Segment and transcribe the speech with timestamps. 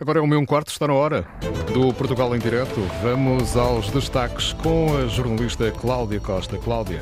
[0.00, 1.24] Agora é o meu um quarto, está na hora
[1.72, 2.80] do Portugal em Direto.
[3.00, 6.58] Vamos aos destaques com a jornalista Cláudia Costa.
[6.58, 7.00] Cláudia.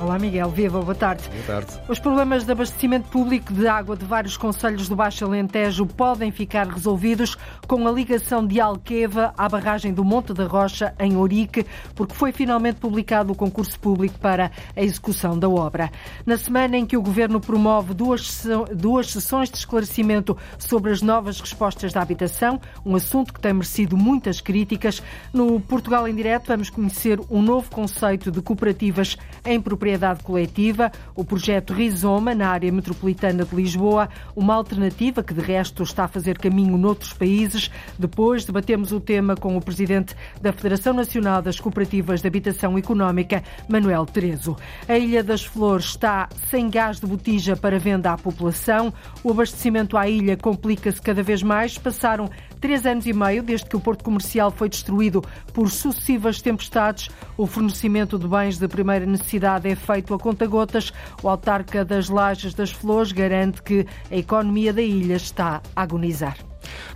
[0.00, 1.28] Olá Miguel, viva, boa tarde.
[1.28, 1.80] Boa tarde.
[1.88, 6.68] Os problemas de abastecimento público de água de vários conselhos do Baixo Alentejo podem ficar
[6.68, 7.36] resolvidos
[7.66, 11.66] com a ligação de Alqueva à barragem do Monte da Rocha, em Ourique,
[11.96, 15.90] porque foi finalmente publicado o concurso público para a execução da obra.
[16.24, 18.46] Na semana em que o Governo promove duas,
[18.76, 23.96] duas sessões de esclarecimento sobre as novas respostas da habitação, um assunto que tem merecido
[23.96, 25.02] muitas críticas,
[25.32, 30.92] no Portugal em Direto vamos conhecer um novo conceito de cooperativas em propriedade propriedade coletiva,
[31.14, 36.08] o projeto Rizoma, na área metropolitana de Lisboa, uma alternativa que, de resto, está a
[36.08, 37.70] fazer caminho noutros países.
[37.98, 43.42] Depois debatemos o tema com o presidente da Federação Nacional das Cooperativas de Habitação Económica,
[43.66, 44.56] Manuel Terezo.
[44.86, 48.92] A Ilha das Flores está sem gás de botija para venda à população.
[49.24, 51.78] O abastecimento à ilha complica-se cada vez mais.
[51.78, 52.28] Passaram
[52.60, 57.08] três anos e meio desde que o porto comercial foi destruído por sucessivas tempestades.
[57.36, 60.92] O fornecimento de bens de primeira necessidade é feito a conta-gotas.
[61.22, 66.36] O autarca das Lajes das Flores garante que a economia da ilha está a agonizar.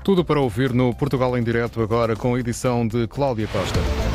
[0.05, 4.12] Tudo para ouvir no Portugal em Direto agora com a edição de Cláudia Costa.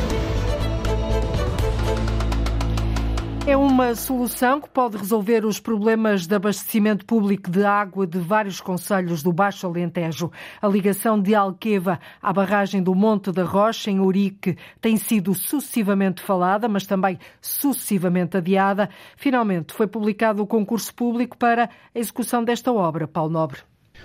[3.48, 8.60] É uma solução que pode resolver os problemas de abastecimento público de água de vários
[8.60, 10.30] conselhos do Baixo Alentejo.
[10.60, 16.20] A ligação de Alqueva à barragem do Monte da Rocha, em Urique, tem sido sucessivamente
[16.20, 18.90] falada, mas também sucessivamente adiada.
[19.16, 23.08] Finalmente foi publicado o concurso público para a execução desta obra.
[23.08, 23.60] Paulo Nobre.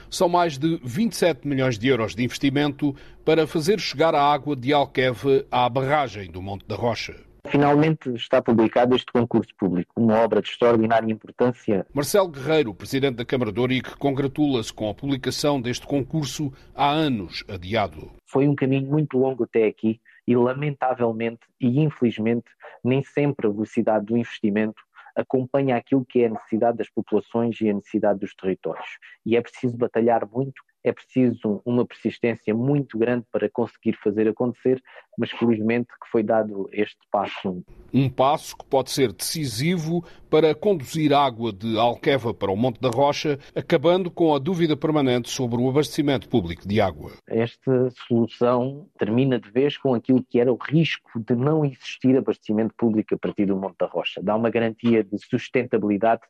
[0.10, 4.72] São mais de 27 milhões de euros de investimento para fazer chegar a água de
[4.72, 7.33] Alqueva à barragem do Monte da Rocha.
[7.48, 11.86] Finalmente está publicado este concurso público, uma obra de extraordinária importância.
[11.94, 17.44] Marcelo Guerreiro, presidente da Câmara de Ourique, congratula-se com a publicação deste concurso há anos
[17.48, 18.12] adiado.
[18.26, 22.50] Foi um caminho muito longo até aqui e, lamentavelmente e infelizmente,
[22.84, 24.82] nem sempre a velocidade do investimento
[25.16, 28.98] acompanha aquilo que é a necessidade das populações e a necessidade dos territórios.
[29.26, 34.82] E é preciso batalhar muito é preciso uma persistência muito grande para conseguir fazer acontecer,
[35.18, 37.64] mas felizmente que foi dado este passo.
[37.94, 42.90] Um passo que pode ser decisivo para conduzir água de Alqueva para o Monte da
[42.90, 47.12] Rocha, acabando com a dúvida permanente sobre o abastecimento público de água.
[47.28, 52.74] Esta solução termina de vez com aquilo que era o risco de não existir abastecimento
[52.76, 54.22] público a partir do Monte da Rocha.
[54.22, 56.22] Dá uma garantia de sustentabilidade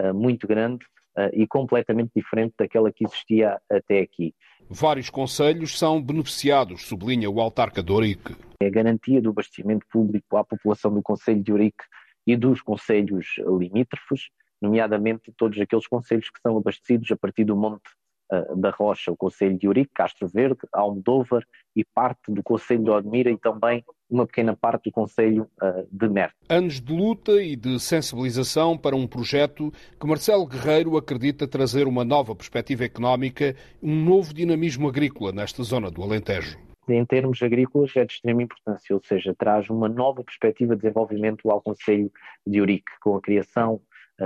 [0.00, 0.84] uh, muito grande
[1.16, 4.34] uh, e completamente diferente daquela que existia até aqui.
[4.68, 8.36] Vários conselhos são beneficiados, sublinha o autarca de Ourique.
[8.60, 11.84] É a garantia do abastecimento público à população do Conselho de Ourique
[12.26, 14.28] e dos conselhos limítrofes,
[14.60, 17.90] nomeadamente todos aqueles conselhos que são abastecidos a partir do Monte
[18.56, 23.30] da Rocha, o Conselho de Ourique, Castro Verde, Almodóvar e parte do Conselho de Odmira
[23.30, 26.32] e também uma pequena parte do Conselho uh, de Mer.
[26.48, 32.04] Anos de luta e de sensibilização para um projeto que Marcelo Guerreiro acredita trazer uma
[32.04, 36.58] nova perspectiva económica, um novo dinamismo agrícola nesta zona do Alentejo
[36.88, 41.50] em termos agrícolas é de extrema importância, ou seja, traz uma nova perspectiva de desenvolvimento
[41.50, 42.10] ao Conselho
[42.46, 43.80] de Urique, com a criação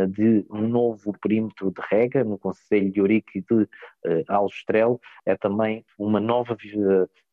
[0.08, 3.68] de um novo perímetro de rega no Conselho de Urique e de uh,
[4.28, 6.56] Aljustrel, é também uma nova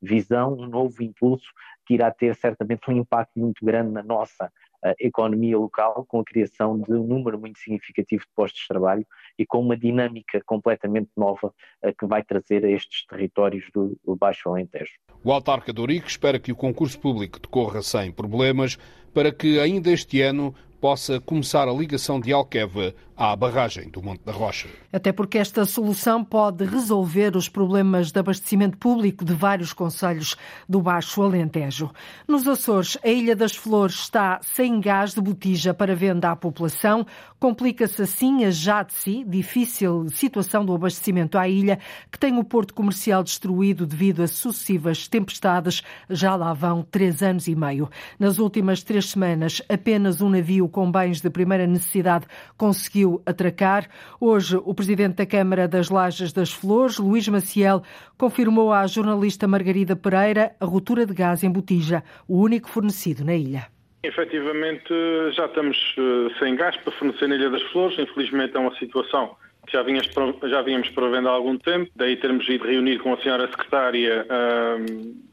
[0.02, 1.48] visão, um novo impulso
[1.86, 4.52] que irá ter certamente um impacto muito grande na nossa
[5.00, 9.06] economia local, com a criação de um número muito significativo de postos de trabalho
[9.38, 11.54] e com uma dinâmica completamente nova
[12.00, 14.94] que vai trazer a estes territórios do, do Baixo Alentejo.
[15.24, 18.78] O autarca de Ourique espera que o concurso público decorra sem problemas
[19.14, 24.24] para que ainda este ano possa começar a ligação de Alqueva à barragem do Monte
[24.26, 24.68] da Rocha.
[24.92, 30.36] Até porque esta solução pode resolver os problemas de abastecimento público de vários conselhos
[30.68, 31.92] do Baixo Alentejo.
[32.28, 37.06] Nos Açores, a Ilha das Flores está sem gás de botija para venda à população.
[37.40, 41.78] Complica-se assim a já de si difícil situação do abastecimento à ilha,
[42.12, 45.84] que tem o porto comercial destruído devido a sucessivas tempestades.
[46.10, 47.88] Já lá vão três anos e meio.
[48.20, 52.26] Nas últimas três semanas, apenas um navio com bens de primeira necessidade
[52.58, 53.90] conseguiu atracar.
[54.20, 57.82] Hoje, o presidente da Câmara das Lajes das Flores, Luís Maciel,
[58.18, 63.36] confirmou à jornalista Margarida Pereira a ruptura de gás em botija, o único fornecido na
[63.36, 63.68] ilha.
[64.04, 64.94] Efetivamente,
[65.36, 68.00] já estamos eh, sem gás para fornecer na Ilha das Flores.
[68.00, 69.36] Infelizmente, é uma situação
[69.68, 70.10] que já, vinhas,
[70.50, 71.92] já vínhamos prevendo há algum tempo.
[71.96, 74.26] Daí termos ido reunir com a senhora secretária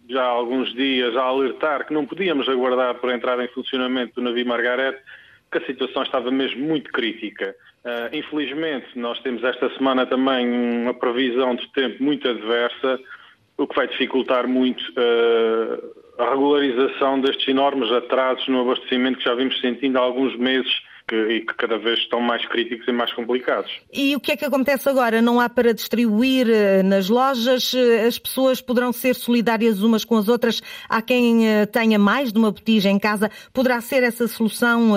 [0.08, 4.22] já há alguns dias a alertar que não podíamos aguardar por entrar em funcionamento do
[4.22, 4.98] navio Margaret
[5.52, 7.54] que a situação estava mesmo muito crítica.
[7.84, 12.98] Uh, infelizmente, nós temos esta semana também uma previsão de tempo muito adversa
[13.74, 19.98] vai dificultar muito uh, a regularização destes enormes atrasos no abastecimento que já vimos sentindo
[19.98, 20.70] há alguns meses
[21.06, 23.70] que, e que cada vez estão mais críticos e mais complicados.
[23.92, 25.22] E o que é que acontece agora?
[25.22, 27.72] Não há para distribuir eh, nas lojas?
[28.06, 30.60] As pessoas poderão ser solidárias umas com as outras?
[30.88, 33.30] Há quem tenha mais de uma botija em casa?
[33.54, 34.92] Poderá ser essa solução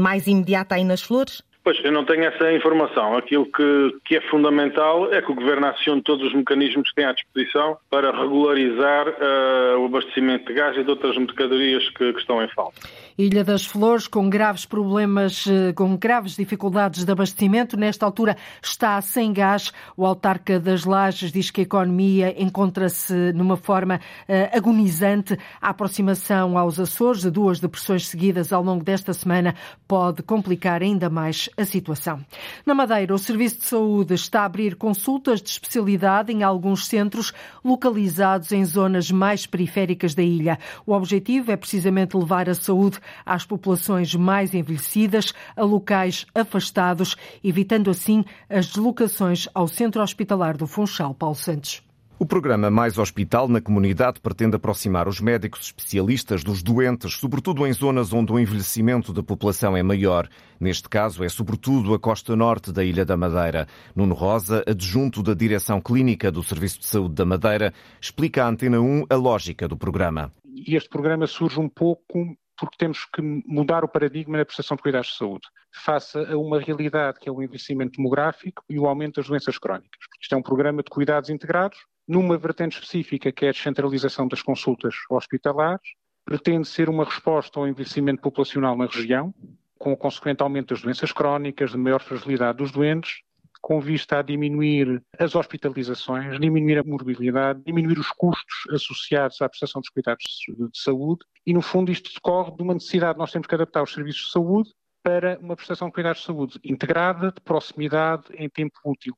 [0.00, 1.40] mais imediata aí nas flores?
[1.64, 3.16] Pois, eu não tenho essa informação.
[3.16, 7.06] Aquilo que, que é fundamental é que o Governo acione todos os mecanismos que tem
[7.06, 12.20] à disposição para regularizar uh, o abastecimento de gás e de outras mercadorias que, que
[12.20, 12.82] estão em falta.
[13.16, 17.76] Ilha das Flores, com graves problemas, eh, com graves dificuldades de abastecimento.
[17.76, 19.72] Nesta altura está sem gás.
[19.96, 25.38] O autarca das Lajes diz que a economia encontra-se numa forma uh, agonizante.
[25.62, 29.54] A aproximação aos Açores de duas depressões seguidas ao longo desta semana
[29.86, 32.20] pode complicar ainda mais a situação.
[32.66, 37.32] Na Madeira, o Serviço de Saúde está a abrir consultas de especialidade em alguns centros
[37.64, 40.58] localizados em zonas mais periféricas da ilha.
[40.84, 47.90] O objetivo é precisamente levar a saúde às populações mais envelhecidas, a locais afastados, evitando
[47.90, 51.14] assim as deslocações ao centro hospitalar do Funchal.
[51.14, 51.82] Paulo Santos.
[52.16, 57.72] O programa Mais Hospital na Comunidade pretende aproximar os médicos especialistas dos doentes, sobretudo em
[57.72, 60.28] zonas onde o envelhecimento da população é maior.
[60.60, 63.66] Neste caso, é sobretudo a costa norte da Ilha da Madeira.
[63.96, 68.80] Nuno Rosa, adjunto da Direção Clínica do Serviço de Saúde da Madeira, explica à Antena
[68.80, 70.32] 1 a lógica do programa.
[70.44, 74.82] E este programa surge um pouco porque temos que mudar o paradigma na prestação de
[74.82, 79.16] cuidados de saúde, face a uma realidade que é o envelhecimento demográfico e o aumento
[79.16, 80.00] das doenças crónicas.
[80.20, 84.42] Isto é um programa de cuidados integrados, numa vertente específica que é a descentralização das
[84.42, 89.34] consultas hospitalares, pretende ser uma resposta ao envelhecimento populacional na região,
[89.78, 93.22] com o consequente aumento das doenças crónicas, de maior fragilidade dos doentes,
[93.64, 99.80] com vista a diminuir as hospitalizações, diminuir a morbilidade, diminuir os custos associados à prestação
[99.80, 100.22] dos cuidados
[100.70, 103.18] de saúde e, no fundo, isto decorre de uma necessidade.
[103.18, 104.70] Nós temos que adaptar os serviços de saúde
[105.02, 109.16] para uma prestação de cuidados de saúde integrada, de proximidade, em tempo útil.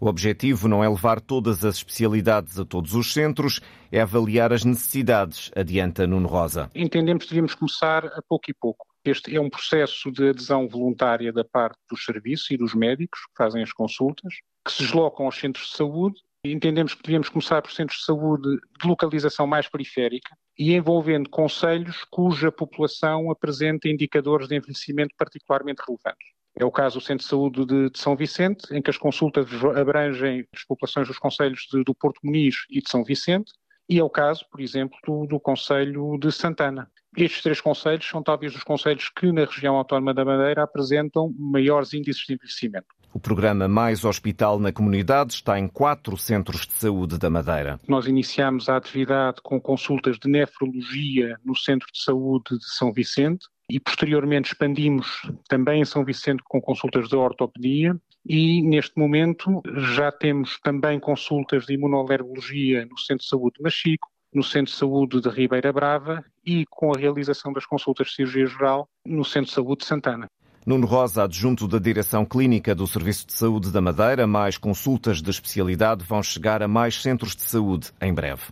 [0.00, 3.60] O objetivo não é levar todas as especialidades a todos os centros,
[3.90, 6.70] é avaliar as necessidades, adianta Nuno Rosa.
[6.72, 8.86] Entendemos que devíamos começar a pouco e pouco.
[9.04, 13.36] Este é um processo de adesão voluntária da parte dos serviços e dos médicos que
[13.36, 14.34] fazem as consultas,
[14.64, 16.20] que se deslocam aos centros de saúde.
[16.44, 18.48] Entendemos que devíamos começar por centros de saúde
[18.80, 26.28] de localização mais periférica e envolvendo conselhos cuja população apresenta indicadores de envelhecimento particularmente relevantes.
[26.56, 29.46] É o caso do Centro de Saúde de, de São Vicente, em que as consultas
[29.76, 33.52] abrangem as populações dos conselhos de, do Porto Muniz e de São Vicente,
[33.88, 36.90] e é o caso, por exemplo, do, do Conselho de Santana.
[37.16, 41.92] Estes três conselhos são talvez os conselhos que na região autónoma da Madeira apresentam maiores
[41.92, 42.86] índices de envelhecimento.
[43.12, 47.80] O programa Mais Hospital na Comunidade está em quatro centros de saúde da Madeira.
[47.88, 53.46] Nós iniciamos a atividade com consultas de nefrologia no Centro de Saúde de São Vicente
[53.70, 57.96] e posteriormente expandimos também em São Vicente com consultas de ortopedia
[58.26, 59.62] e neste momento
[59.94, 64.78] já temos também consultas de imunoalergologia no Centro de Saúde de Machico, no Centro de
[64.78, 69.48] Saúde de Ribeira Brava e com a realização das consultas de cirurgia geral no Centro
[69.48, 70.30] de Saúde de Santana.
[70.68, 75.30] Nuno Rosa, adjunto da Direção Clínica do Serviço de Saúde da Madeira, mais consultas de
[75.30, 78.42] especialidade vão chegar a mais centros de saúde em breve.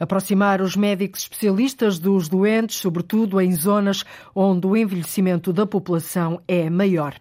[0.00, 4.02] Aproximar os médicos especialistas dos doentes, sobretudo em zonas
[4.34, 7.14] onde o envelhecimento da população é maior.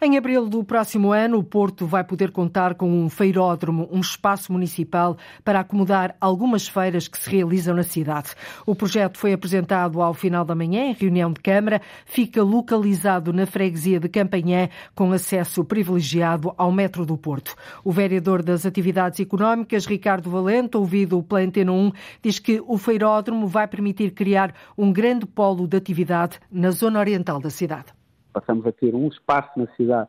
[0.00, 4.52] Em abril do próximo ano, o Porto vai poder contar com um feiródromo, um espaço
[4.52, 8.28] municipal para acomodar algumas feiras que se realizam na cidade.
[8.64, 13.44] O projeto foi apresentado ao final da manhã em reunião de Câmara, fica localizado na
[13.44, 17.54] freguesia freguesia de Campanhã, com acesso privilegiado ao metro do Porto.
[17.82, 21.92] O vereador das Atividades Económicas, Ricardo Valente, ouvido pela Antena 1,
[22.22, 27.40] diz que o feiródromo vai permitir criar um grande polo de atividade na zona oriental
[27.40, 27.94] da cidade.
[28.32, 30.08] Passamos a ter um espaço na cidade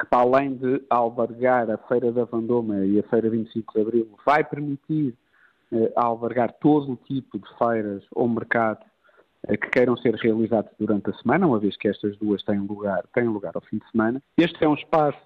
[0.00, 4.08] que, para além de albergar a Feira da Vandoma e a Feira 25 de Abril,
[4.24, 5.14] vai permitir
[5.72, 8.86] eh, albergar todo o tipo de feiras ou mercados
[9.56, 13.24] que queiram ser realizados durante a semana, uma vez que estas duas têm lugar, têm
[13.24, 14.22] lugar ao fim de semana.
[14.36, 15.18] Este é um espaço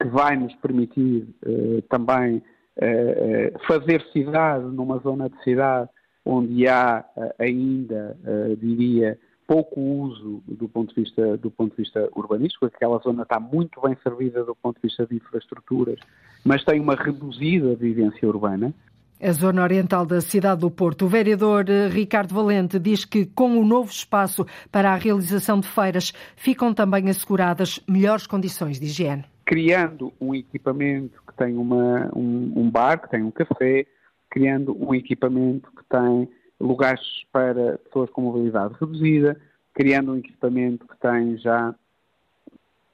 [0.00, 2.42] que vai nos permitir eh, também
[2.76, 5.88] eh, eh fazer cidade numa zona de cidade
[6.26, 7.04] onde há
[7.38, 8.16] ainda,
[8.58, 13.38] diria, pouco uso do ponto de vista do ponto de vista urbanístico, aquela zona está
[13.38, 15.98] muito bem servida do ponto de vista de infraestruturas,
[16.44, 18.72] mas tem uma reduzida vivência urbana
[19.24, 21.06] a zona oriental da cidade do Porto.
[21.06, 25.66] O vereador eh, Ricardo Valente diz que, com o novo espaço para a realização de
[25.66, 29.24] feiras, ficam também asseguradas melhores condições de higiene.
[29.46, 33.86] Criando um equipamento que tem uma, um, um bar, que tem um café,
[34.28, 36.28] criando um equipamento que tem
[36.60, 39.40] lugares para pessoas com mobilidade reduzida,
[39.72, 41.74] criando um equipamento que tem já,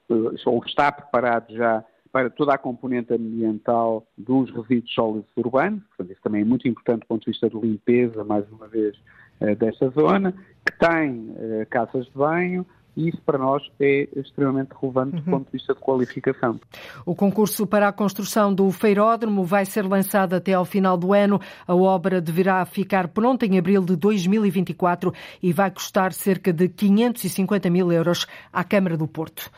[0.09, 0.13] eh,
[0.45, 6.21] ou está preparado já para toda a componente ambiental dos resíduos sólidos urbanos, portanto, isso
[6.21, 8.95] também é muito importante do ponto de vista de limpeza, mais uma vez,
[9.39, 10.33] eh, desta zona,
[10.65, 12.65] que tem eh, casas de banho,
[12.95, 15.37] e isso para nós é extremamente relevante do uhum.
[15.37, 16.59] ponto de vista de qualificação.
[17.05, 21.39] O concurso para a construção do feiródromo vai ser lançado até ao final do ano.
[21.65, 27.69] A obra deverá ficar pronta em abril de 2024 e vai custar cerca de 550
[27.69, 29.49] mil euros à Câmara do Porto.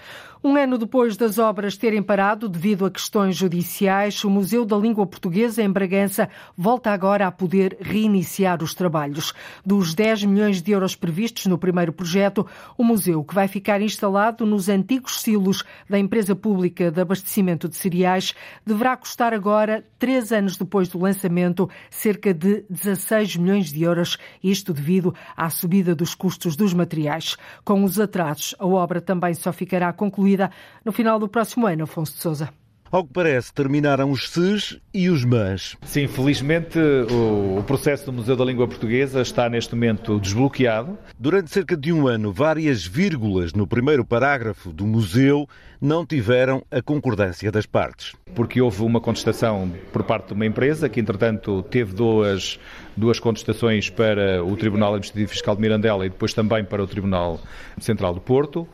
[0.45, 5.07] Um ano depois das obras terem parado devido a questões judiciais, o Museu da Língua
[5.07, 9.33] Portuguesa em Bragança volta agora a poder reiniciar os trabalhos.
[9.65, 12.45] Dos 10 milhões de euros previstos no primeiro projeto,
[12.77, 17.77] o museu, que vai ficar instalado nos antigos silos da empresa pública de abastecimento de
[17.77, 18.33] cereais,
[18.65, 24.73] deverá custar agora, três anos depois do lançamento, cerca de 16 milhões de euros, isto
[24.73, 27.37] devido à subida dos custos dos materiais.
[27.63, 30.51] Com os atrasos, a obra também só ficará concluída concluída
[30.83, 32.49] no final do próximo ano, Afonso de Sousa.
[32.91, 35.75] Ao que parece, terminaram os SES e os MAS.
[35.81, 40.95] Sim, felizmente o processo do Museu da Língua Portuguesa está neste momento desbloqueado.
[41.17, 45.49] Durante cerca de um ano, várias vírgulas no primeiro parágrafo do museu
[45.81, 48.13] não tiveram a concordância das partes.
[48.35, 52.59] Porque houve uma contestação por parte de uma empresa que, entretanto, teve duas,
[52.95, 57.41] duas contestações para o Tribunal Administrativo Fiscal de Mirandela e depois também para o Tribunal
[57.79, 58.69] Central do Porto.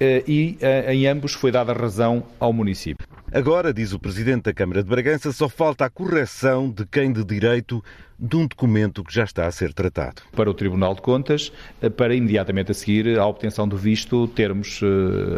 [0.00, 3.06] Eh, e eh, em ambos foi dada razão ao município.
[3.32, 7.24] Agora, diz o Presidente da Câmara de Bragança, só falta a correção de quem de
[7.24, 7.82] direito
[8.18, 10.22] de um documento que já está a ser tratado.
[10.32, 14.80] Para o Tribunal de Contas, eh, para imediatamente a seguir à obtenção do visto, termos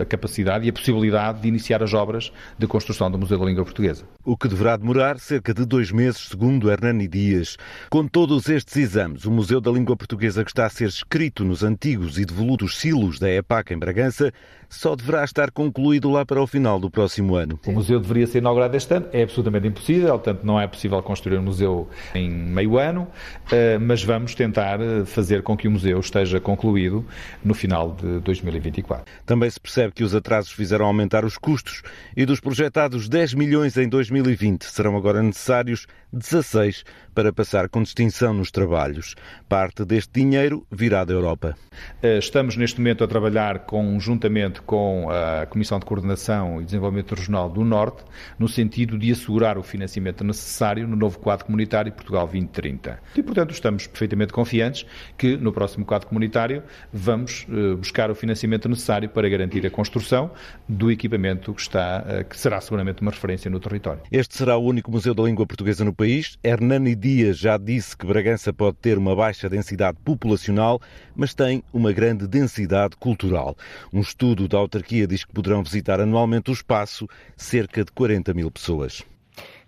[0.01, 3.65] a capacidade e a possibilidade de iniciar as obras de construção do Museu da Língua
[3.65, 4.05] Portuguesa.
[4.25, 7.57] O que deverá demorar cerca de dois meses, segundo Hernani Dias.
[7.91, 11.63] Com todos estes exames, o Museu da Língua Portuguesa que está a ser escrito nos
[11.63, 14.33] antigos e devolutos silos da EPAC em Bragança
[14.69, 17.59] só deverá estar concluído lá para o final do próximo ano.
[17.67, 21.39] O museu deveria ser inaugurado este ano, é absolutamente impossível, portanto não é possível construir
[21.39, 23.09] um museu em meio ano,
[23.51, 27.05] eh, mas vamos tentar eh, fazer com que o museu esteja concluído
[27.45, 29.05] no final de 2024.
[29.25, 31.83] Também se percebe que os atrasos fizeram aumentar os custos
[32.17, 38.35] e dos projetados 10 milhões em 2020 serão agora necessários 16 para passar com distinção
[38.35, 39.15] nos trabalhos.
[39.49, 41.57] Parte deste dinheiro virá da Europa.
[42.03, 47.49] Eh, estamos neste momento a trabalhar conjuntamente com a Comissão de Coordenação e Desenvolvimento Regional
[47.49, 48.05] do Norte,
[48.39, 52.99] no sentido de assegurar o financiamento necessário no novo quadro comunitário Portugal 2030.
[53.17, 54.87] E, portanto, estamos perfeitamente confiantes
[55.17, 60.31] que no próximo quadro comunitário vamos eh, buscar o financiamento necessário para garantir a construção
[60.69, 64.03] do equipamento que está, eh, que será seguramente uma referência no território.
[64.11, 66.39] Este será o único museu da língua portuguesa no país.
[66.43, 70.81] Hernani Dias já disse que Bragança pode ter uma baixa densidade populacional,
[71.15, 73.57] mas tem uma grande densidade cultural.
[73.93, 78.51] Um estudo da autarquia diz que poderão visitar anualmente o espaço cerca de 40 mil
[78.51, 79.05] pessoas.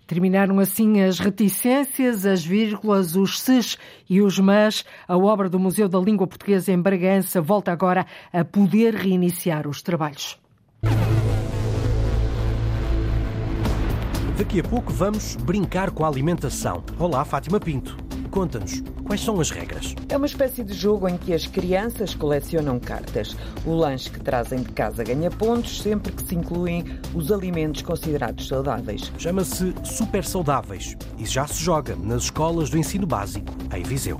[0.09, 3.77] Terminaram assim as reticências, as vírgulas, os ses
[4.09, 4.83] e os mas.
[5.07, 9.83] A obra do Museu da Língua Portuguesa em Bragança volta agora a poder reiniciar os
[9.83, 10.39] trabalhos.
[14.35, 16.83] Daqui a pouco vamos brincar com a alimentação.
[16.97, 18.08] Olá, Fátima Pinto.
[18.31, 19.95] Conta-nos, quais são as regras?
[20.07, 23.35] É uma espécie de jogo em que as crianças colecionam cartas.
[23.65, 28.47] O lanche que trazem de casa ganha pontos sempre que se incluem os alimentos considerados
[28.47, 29.11] saudáveis.
[29.17, 34.19] Chama-se Super Saudáveis e já se joga nas escolas do ensino básico, em Viseu.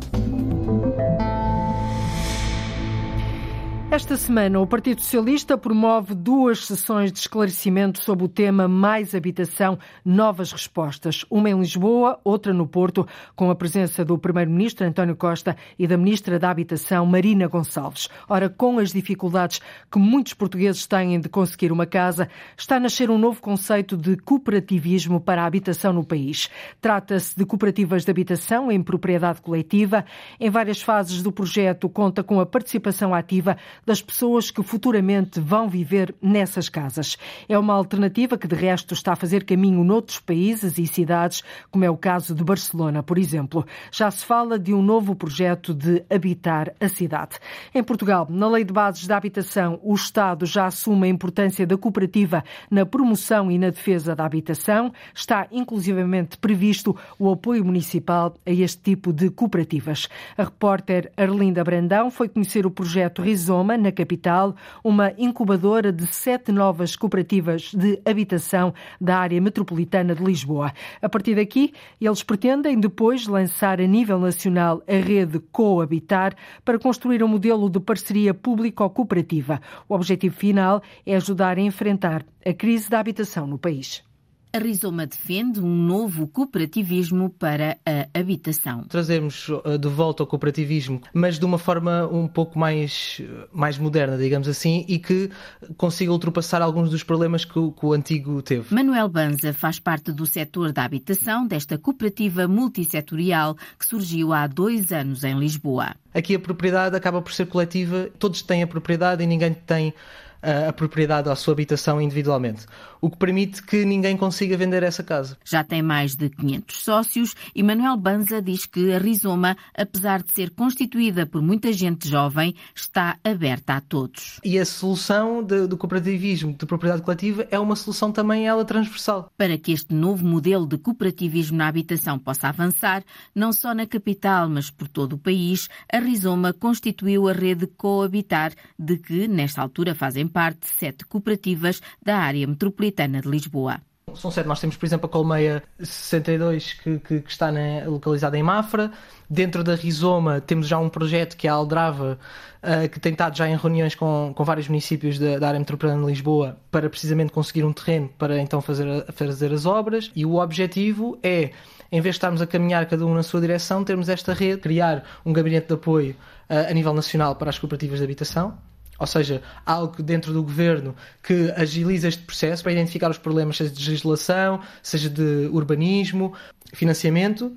[3.92, 9.80] Esta semana, o Partido Socialista promove duas sessões de esclarecimento sobre o tema Mais Habitação,
[10.06, 11.26] Novas Respostas.
[11.28, 15.98] Uma em Lisboa, outra no Porto, com a presença do Primeiro-Ministro António Costa e da
[15.98, 18.10] Ministra da Habitação, Marina Gonçalves.
[18.30, 19.60] Ora, com as dificuldades
[19.92, 24.16] que muitos portugueses têm de conseguir uma casa, está a nascer um novo conceito de
[24.18, 26.48] cooperativismo para a habitação no país.
[26.80, 30.06] Trata-se de cooperativas de habitação em propriedade coletiva.
[30.40, 33.58] Em várias fases do projeto, conta com a participação ativa
[33.90, 37.18] das pessoas que futuramente vão viver nessas casas.
[37.48, 41.84] É uma alternativa que, de resto, está a fazer caminho noutros países e cidades, como
[41.84, 43.66] é o caso de Barcelona, por exemplo.
[43.92, 47.40] Já se fala de um novo projeto de habitar a cidade.
[47.74, 51.76] Em Portugal, na Lei de Bases da Habitação, o Estado já assume a importância da
[51.76, 54.94] cooperativa na promoção e na defesa da habitação.
[55.16, 60.08] Está inclusivamente previsto o apoio municipal a este tipo de cooperativas.
[60.38, 66.52] A repórter Arlinda Brandão foi conhecer o projeto Rizoma na capital, uma incubadora de sete
[66.52, 70.74] novas cooperativas de habitação da área metropolitana de Lisboa.
[71.02, 77.24] A partir daqui, eles pretendem depois lançar a nível nacional a rede Coabitar para construir
[77.24, 79.62] um modelo de parceria público-cooperativa.
[79.88, 84.09] O objetivo final é ajudar a enfrentar a crise da habitação no país.
[84.52, 88.84] A Rizoma defende um novo cooperativismo para a habitação.
[88.86, 93.22] Trazemos eh, de volta o cooperativismo, mas de uma forma um pouco mais,
[93.54, 95.30] mais moderna, digamos assim, e que
[95.78, 98.74] consiga ultrapassar alguns dos problemas que o, que o antigo teve.
[98.74, 104.92] Manuel Banza faz parte do setor da habitação desta cooperativa multissetorial que surgiu há dois
[104.92, 105.96] anos em Lisboa.
[106.12, 109.94] Aqui a propriedade acaba por ser coletiva, todos têm a propriedade e ninguém tem
[110.42, 112.66] a propriedade à sua habitação individualmente,
[113.02, 115.38] o que permite que ninguém consiga vender essa casa.
[115.44, 120.32] Já tem mais de 500 sócios e Manuel Banza diz que a Rizoma, apesar de
[120.34, 124.40] ser constituída por muita gente jovem, está aberta a todos.
[124.44, 129.32] E a solução de, do cooperativismo de propriedade coletiva é uma solução também ela transversal.
[129.38, 133.04] Para que este novo modelo de cooperativismo na habitação possa avançar,
[133.34, 138.54] não só na capital, mas por todo o país, a Rizoma constituiu a rede Coabitar,
[138.78, 143.82] de que, nesta altura, fazem parte sete cooperativas da área metropolitana de Lisboa.
[144.16, 144.48] São sete.
[144.48, 148.92] Nós temos, por exemplo, a Colmeia 62, que, que, que está na, localizada em Mafra.
[149.30, 152.18] Dentro da Rizoma temos já um projeto que é a Aldrava,
[152.64, 156.02] uh, que tem estado já em reuniões com, com vários municípios da, da, área metropolitana
[156.02, 160.12] de Lisboa para precisamente conseguir um terreno para então fazer, fazer as obras.
[160.16, 161.52] E o objetivo é,
[161.92, 165.04] em vez de estarmos a caminhar cada um na sua direção, termos esta rede, criar
[165.26, 166.16] um gabinete de apoio
[166.50, 168.58] uh, a nível nacional para as cooperativas de habitação
[169.00, 173.72] ou seja, algo dentro do governo que agiliza este processo para identificar os problemas, seja
[173.72, 176.34] de legislação, seja de urbanismo,
[176.74, 177.56] financiamento,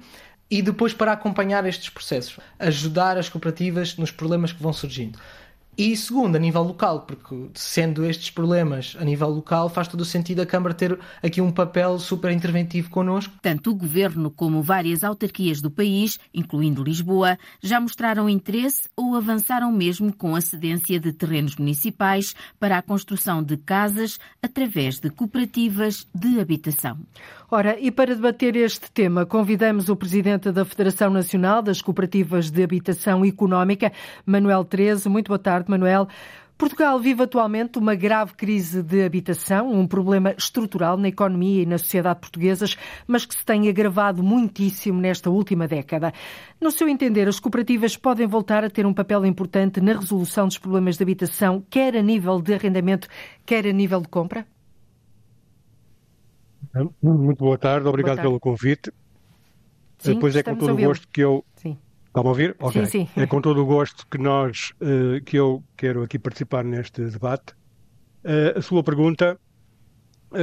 [0.50, 5.18] e depois para acompanhar estes processos, ajudar as cooperativas nos problemas que vão surgindo.
[5.76, 10.05] E segundo, a nível local, porque sendo estes problemas a nível local, faz todo o
[10.05, 13.33] sentido a Câmara ter aqui um papel super interventivo connosco.
[13.41, 19.73] Tanto o Governo como várias autarquias do país, incluindo Lisboa, já mostraram interesse ou avançaram
[19.73, 26.07] mesmo com a cedência de terrenos municipais para a construção de casas através de cooperativas
[26.14, 26.99] de habitação.
[27.55, 32.62] Ora, e para debater este tema, convidamos o Presidente da Federação Nacional das Cooperativas de
[32.62, 33.92] Habitação Económica,
[34.25, 35.07] Manuel Treze.
[35.07, 36.09] Muito boa tarde, Manuel.
[36.62, 41.77] Portugal vive atualmente uma grave crise de habitação, um problema estrutural na economia e na
[41.77, 46.12] sociedade portuguesas, mas que se tem agravado muitíssimo nesta última década.
[46.61, 50.57] No seu entender, as cooperativas podem voltar a ter um papel importante na resolução dos
[50.57, 53.09] problemas de habitação, quer a nível de arrendamento,
[53.44, 54.46] quer a nível de compra?
[57.03, 58.29] Muito boa tarde, obrigado boa tarde.
[58.29, 58.92] pelo convite.
[59.98, 61.44] Sim, Depois é com todo o gosto que eu.
[61.57, 61.77] Sim.
[62.12, 62.55] Está a ouvir?
[62.61, 62.85] Okay.
[62.85, 63.22] Sim, sim.
[63.22, 67.55] É com todo o gosto que nós uh, que eu quero aqui participar neste debate.
[68.22, 69.40] Uh, a sua pergunta,
[70.31, 70.37] uh,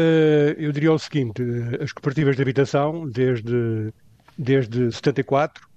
[0.58, 1.44] eu diria o seguinte:
[1.80, 3.94] as cooperativas de habitação, desde,
[4.36, 5.70] desde 74,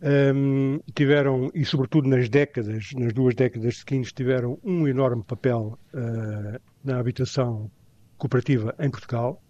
[0.00, 5.78] um, ehm, tiveram, e sobretudo nas décadas, nas duas décadas seguintes, tiveram um enorme papel
[6.82, 7.70] na habitação
[8.16, 9.42] cooperativa em Portugal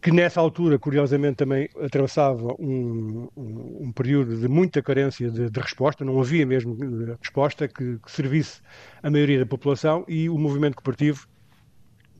[0.00, 5.60] que nessa altura, curiosamente, também atravessava um, um, um período de muita carência de, de,
[5.60, 8.60] resposta, não havia mesmo eh, resposta que, que, servisse
[9.02, 11.26] a maioria da população e o movimento cooperativo,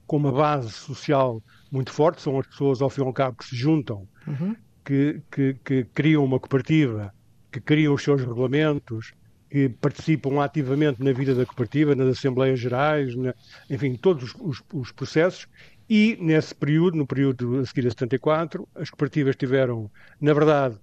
[0.06, 3.44] com uma base social muito forte, são as pessoas, ao fim e ao cabo, que
[3.44, 4.56] se juntam, uhum.
[4.84, 7.14] que, que, que criam uma cooperativa,
[7.52, 9.12] que criam os seus regulamentos,
[9.50, 13.34] que participam ativamente na vida da cooperativa, nas Assembleias Gerais, na,
[13.70, 15.46] enfim, todos os, os, processos
[15.88, 20.76] e nesse período, no período a seguir a 74, as cooperativas tiveram, na verdade,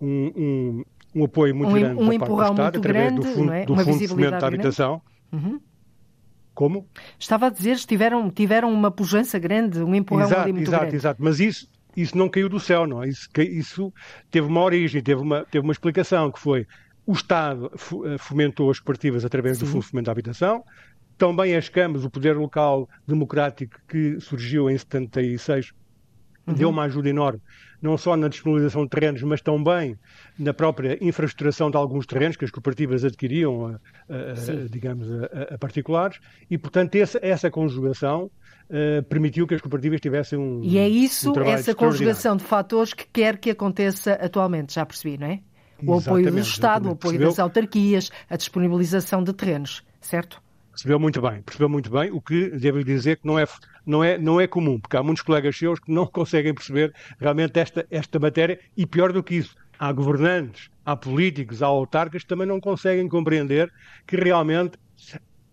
[0.00, 3.34] um, um, um apoio muito um, grande um da parte do Estado, através grande, do
[3.34, 3.64] Fundo, é?
[3.64, 5.02] do fundo de Fomento da Habitação.
[5.32, 5.60] Uhum.
[6.54, 6.88] Como?
[7.18, 10.96] Estava a dizer, tiveram, tiveram uma pujança grande, um empurrão exato, ali muito exato, grande.
[10.96, 13.02] Exato, mas isso, isso não caiu do céu, não.
[13.02, 13.08] É?
[13.08, 13.92] Isso, isso
[14.28, 16.66] teve uma origem, teve uma, teve uma explicação, que foi
[17.06, 17.70] o Estado
[18.04, 19.64] eh, fomentou as cooperativas através Sim.
[19.64, 20.64] do Fundo de Fomento da Habitação,
[21.18, 25.72] também as câmaras, o poder local democrático que surgiu em 76,
[26.46, 26.54] uhum.
[26.54, 27.40] deu uma ajuda enorme,
[27.82, 29.98] não só na disponibilização de terrenos, mas também
[30.38, 35.58] na própria infraestruturação de alguns terrenos que as cooperativas adquiriam, a, a, digamos, a, a,
[35.58, 38.30] particulares, e, portanto, essa, essa conjugação
[38.70, 40.60] uh, permitiu que as cooperativas tivessem um.
[40.62, 45.18] E é isso, um essa conjugação de fatores que quer que aconteça atualmente, já percebi,
[45.18, 45.40] não é?
[45.82, 47.28] O apoio do Estado, o apoio Percebeu?
[47.28, 50.42] das autarquias, a disponibilização de terrenos, certo?
[50.78, 53.44] Percebeu muito bem, percebeu muito bem, o que devo dizer que não é,
[53.84, 57.58] não é, não é comum, porque há muitos colegas seus que não conseguem perceber realmente
[57.58, 62.28] esta, esta matéria e pior do que isso, há governantes, há políticos, há autarcas que
[62.28, 63.72] também não conseguem compreender
[64.06, 64.78] que realmente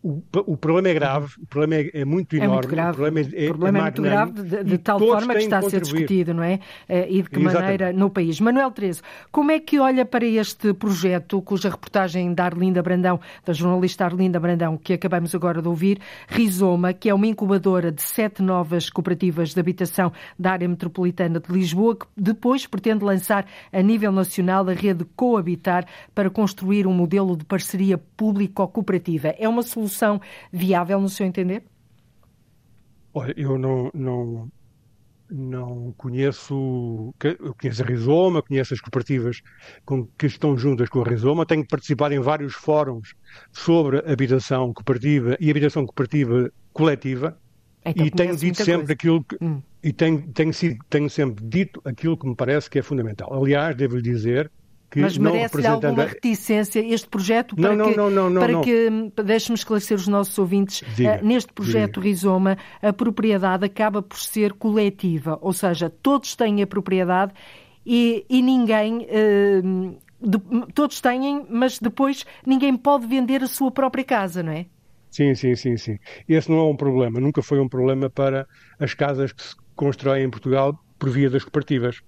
[0.06, 2.54] o, o, problema é grave, o problema é, é muito enorme.
[2.54, 2.92] É muito grave.
[2.92, 5.58] O problema é, o problema é, é muito grave de, de tal forma que está
[5.58, 6.60] a ser discutido, não é?
[6.88, 7.54] Eh, e de que Exatamente.
[7.54, 8.40] maneira no país.
[8.40, 13.52] Manuel Trezo, como é que olha para este projeto, cuja reportagem da Arlinda Brandão, da
[13.52, 18.44] jornalista Arlinda Brandão, que acabamos agora de ouvir, Rizoma, que é uma incubadora de sete
[18.44, 24.12] novas cooperativas de habitação da área metropolitana de Lisboa, que depois pretende lançar a nível
[24.12, 29.30] nacional a rede Coabitar para construir um modelo de parceria público-cooperativa.
[29.40, 31.64] É uma solução solução viável, no seu entender?
[33.14, 34.52] Olha, eu não, não,
[35.30, 39.42] não conheço, eu conheço a Rizoma, conheço as cooperativas
[39.86, 43.16] com, que estão juntas com a Rizoma, tenho participado em vários fóruns
[43.52, 47.40] sobre habitação cooperativa e habitação cooperativa coletiva
[47.86, 48.94] então, e tenho dito sempre coisa.
[48.94, 49.62] aquilo que, hum.
[49.82, 50.52] e tenho, tenho,
[50.90, 53.32] tenho sempre dito aquilo que me parece que é fundamental.
[53.32, 54.52] Aliás, devo-lhe dizer
[54.96, 58.90] que Mas merece-lhe alguma reticência este projeto para não, que, não, não, para que
[59.26, 62.08] deixe-me esclarecer os nossos ouvintes, diga, uh, neste projeto diga.
[62.08, 67.34] Rizoma, a propriedade acaba por ser coletiva, ou seja, todos têm a propriedade
[67.86, 69.06] e, e ninguém.
[69.06, 70.40] Uh, de,
[70.74, 74.66] todos têm, mas depois ninguém pode vender a sua própria casa, não é?
[75.12, 76.00] Sim, sim, sim, sim.
[76.28, 78.48] Esse não é um problema, nunca foi um problema para
[78.80, 82.02] as casas que se constroem em Portugal por via das cooperativas.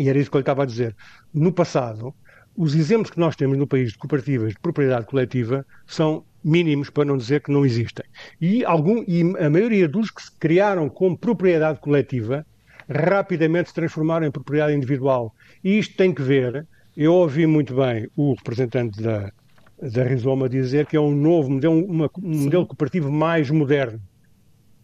[0.00, 0.96] E era isso que eu lhe estava a dizer.
[1.34, 2.14] No passado,
[2.56, 7.04] os exemplos que nós temos no país de cooperativas de propriedade coletiva são mínimos, para
[7.04, 8.06] não dizer que não existem.
[8.40, 12.46] E, algum, e a maioria dos que se criaram como propriedade coletiva
[12.88, 15.34] rapidamente se transformaram em propriedade individual.
[15.62, 19.30] E isto tem que ver, eu ouvi muito bem o representante da,
[19.82, 24.00] da Rizoma dizer que é um novo modelo, uma, um modelo cooperativo mais moderno.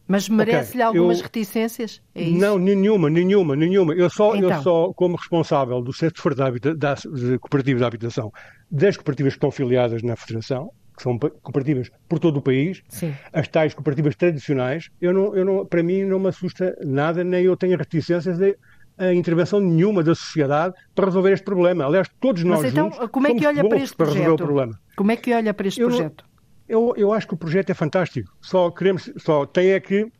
[0.09, 1.25] Mas merece-lhe okay, algumas eu...
[1.25, 2.01] reticências?
[2.15, 3.93] É não, nenhuma, nenhuma, nenhuma.
[3.95, 4.51] Eu só, então.
[4.51, 8.33] eu só como responsável do setor da, da, de cooperativas de habitação,
[8.71, 13.15] das cooperativas que estão filiadas na Federação, que são cooperativas por todo o país, Sim.
[13.33, 17.45] as tais cooperativas tradicionais, eu não, eu não, para mim não me assusta nada, nem
[17.45, 18.57] eu tenho reticências de
[18.99, 21.85] a intervenção nenhuma da sociedade para resolver este problema.
[21.85, 24.37] Aliás, todos nós Mas então, juntos como é que olha para este para resolver o
[24.37, 24.81] problema.
[24.97, 26.25] Como é que olha para este eu projeto?
[26.25, 26.36] Não,
[26.69, 28.31] eu, eu acho que o projeto é fantástico.
[28.41, 30.11] Só queremos, só tem é que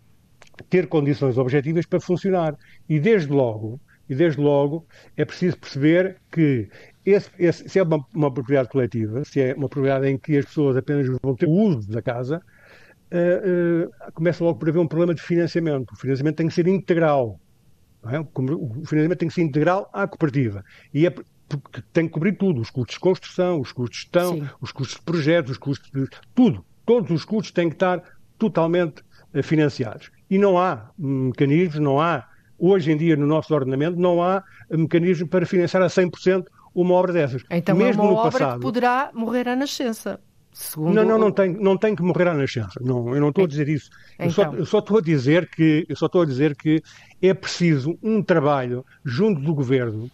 [0.71, 2.57] ter condições objetivas para funcionar.
[2.89, 6.69] E desde logo, e desde logo é preciso perceber que
[7.05, 10.45] esse, esse, se é uma, uma, propriedade coletiva, se é uma propriedade em que as
[10.45, 12.41] pessoas apenas vão ter o uso da casa,
[13.13, 15.93] uh, uh, começa logo por haver um problema de financiamento.
[15.93, 17.41] O financiamento tem que ser integral.
[18.09, 18.21] É?
[18.21, 20.65] O financiamento tem que ser integral à cooperativa.
[20.95, 24.35] E é, porque tem que cobrir tudo, os custos de construção, os custos de gestão,
[24.35, 24.49] Sim.
[24.61, 26.65] os custos de projetos, os custos de tudo.
[26.85, 28.03] Todos os custos têm que estar
[28.39, 29.03] totalmente
[29.35, 30.11] uh, financiados.
[30.31, 32.29] E não há mecanismos, não há,
[32.59, 37.13] hoje em dia no nosso ordenamento, não há mecanismo para financiar a 100% uma obra
[37.13, 37.43] dessas.
[37.51, 40.21] Então Mesmo é uma obra passado, que poderá morrer à nascença.
[40.59, 42.81] Segundo não, não, não tem, não tem que morrer à nascença.
[42.81, 43.91] Não, eu não estou a dizer isso.
[44.15, 44.27] Então.
[44.27, 44.55] Eu, só, então.
[44.55, 46.83] eu, só, estou a dizer que eu só estou a dizer que
[47.21, 50.11] é preciso um trabalho junto do governo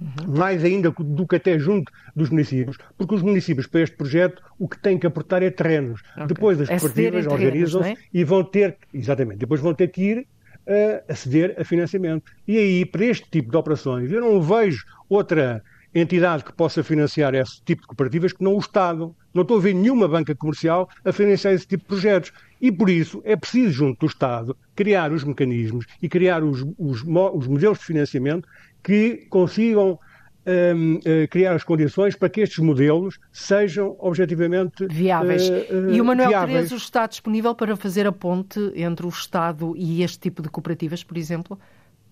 [0.00, 0.36] Uhum.
[0.36, 4.68] mais ainda do que até junto dos municípios, porque os municípios para este projeto o
[4.68, 6.02] que têm que aportar é terrenos.
[6.14, 6.26] Okay.
[6.26, 7.96] Depois as cooperativas organizam-se é?
[8.12, 12.24] e vão ter, exatamente, depois vão ter que ir uh, aceder a financiamento.
[12.46, 15.62] E aí, para este tipo de operações, eu não vejo outra
[16.00, 19.14] entidade que possa financiar esse tipo de cooperativas que não o Estado.
[19.32, 22.32] Não estou a ver nenhuma banca comercial a financiar esse tipo de projetos.
[22.60, 27.02] E por isso é preciso, junto do Estado, criar os mecanismos e criar os, os,
[27.02, 28.48] os modelos de financiamento
[28.82, 29.98] que consigam
[30.46, 35.48] um, uh, eh, criar as condições para que estes modelos sejam objetivamente viáveis.
[35.48, 36.56] Uh, uh, e o Manuel viáveis.
[36.56, 41.02] Teresa está disponível para fazer a ponte entre o Estado e este tipo de cooperativas,
[41.02, 41.58] por exemplo,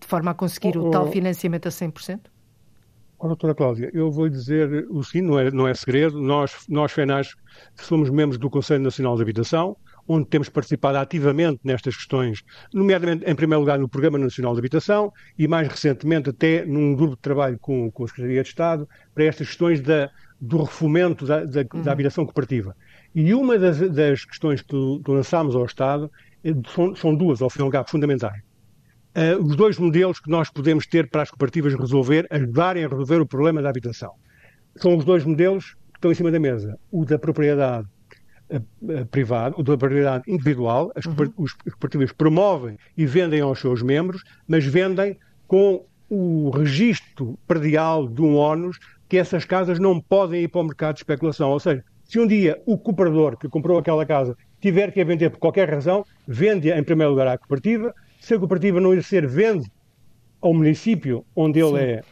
[0.00, 1.12] de forma a conseguir oh, o tal oh.
[1.12, 2.20] financiamento a 100%?
[3.24, 6.90] Oh, doutora Cláudia, eu vou dizer o seguinte, não é, não é segredo, nós, nós
[6.90, 7.36] FENAS,
[7.76, 9.76] somos membros do Conselho Nacional de Habitação,
[10.08, 12.42] onde temos participado ativamente nestas questões,
[12.74, 17.14] nomeadamente, em primeiro lugar, no Programa Nacional de Habitação e, mais recentemente, até num grupo
[17.14, 21.44] de trabalho com, com a Secretaria de Estado para estas questões da, do refomento da,
[21.44, 21.80] da, uhum.
[21.80, 22.74] da, habitação cooperativa.
[23.14, 26.10] E uma das, das questões que, lançámos ao Estado
[26.42, 28.42] eh, são, são duas, ao fim e ao cabo, fundamentais.
[29.14, 33.20] Uh, os dois modelos que nós podemos ter para as cooperativas resolver, ajudarem a resolver
[33.20, 34.12] o problema da habitação.
[34.76, 36.78] São os dois modelos que estão em cima da mesa.
[36.90, 37.86] O da propriedade
[39.10, 41.32] privado, ou da propriedade individual, as, uhum.
[41.36, 48.36] os promovem e vendem aos seus membros, mas vendem com o registro predial de um
[48.36, 51.50] ónus que essas casas não podem ir para o mercado de especulação.
[51.50, 55.30] Ou seja, se um dia o comprador que comprou aquela casa tiver que a vender
[55.30, 57.94] por qualquer razão, vende-a em primeiro lugar à cooperativa.
[58.22, 59.68] Se a cooperativa não ser, vende
[60.40, 62.02] ao município onde ele é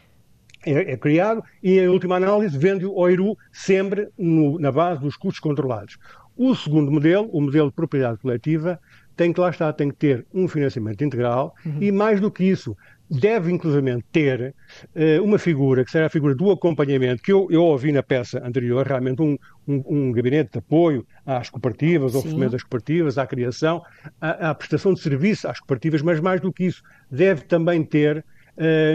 [0.66, 5.16] é, é, criado e, em última análise, vende-o ao Iru sempre no, na base dos
[5.16, 5.99] custos controlados.
[6.37, 8.81] O segundo modelo, o modelo de propriedade coletiva,
[9.16, 11.79] tem que lá estar, tem que ter um financiamento integral uhum.
[11.81, 12.77] e mais do que isso,
[13.11, 14.55] deve inclusivamente ter
[14.94, 18.40] uh, uma figura, que será a figura do acompanhamento, que eu, eu ouvi na peça
[18.46, 23.27] anterior, realmente um, um, um gabinete de apoio às cooperativas, ao fomento das cooperativas, à
[23.27, 23.83] criação,
[24.20, 28.25] à, à prestação de serviço às cooperativas, mas mais do que isso, deve também ter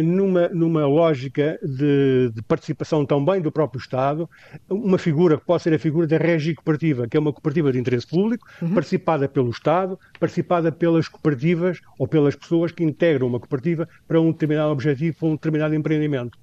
[0.04, 4.30] numa, numa lógica de, de, participação também do próprio Estado,
[4.70, 7.80] uma figura que pode ser a figura da Regi Cooperativa, que é uma cooperativa de
[7.80, 8.74] interesse público, uhum.
[8.74, 14.32] participada pelo Estado, participada pelas cooperativas ou pelas pessoas que integram uma cooperativa para um
[14.32, 16.38] determinado objetivo, para um determinado empreendimento.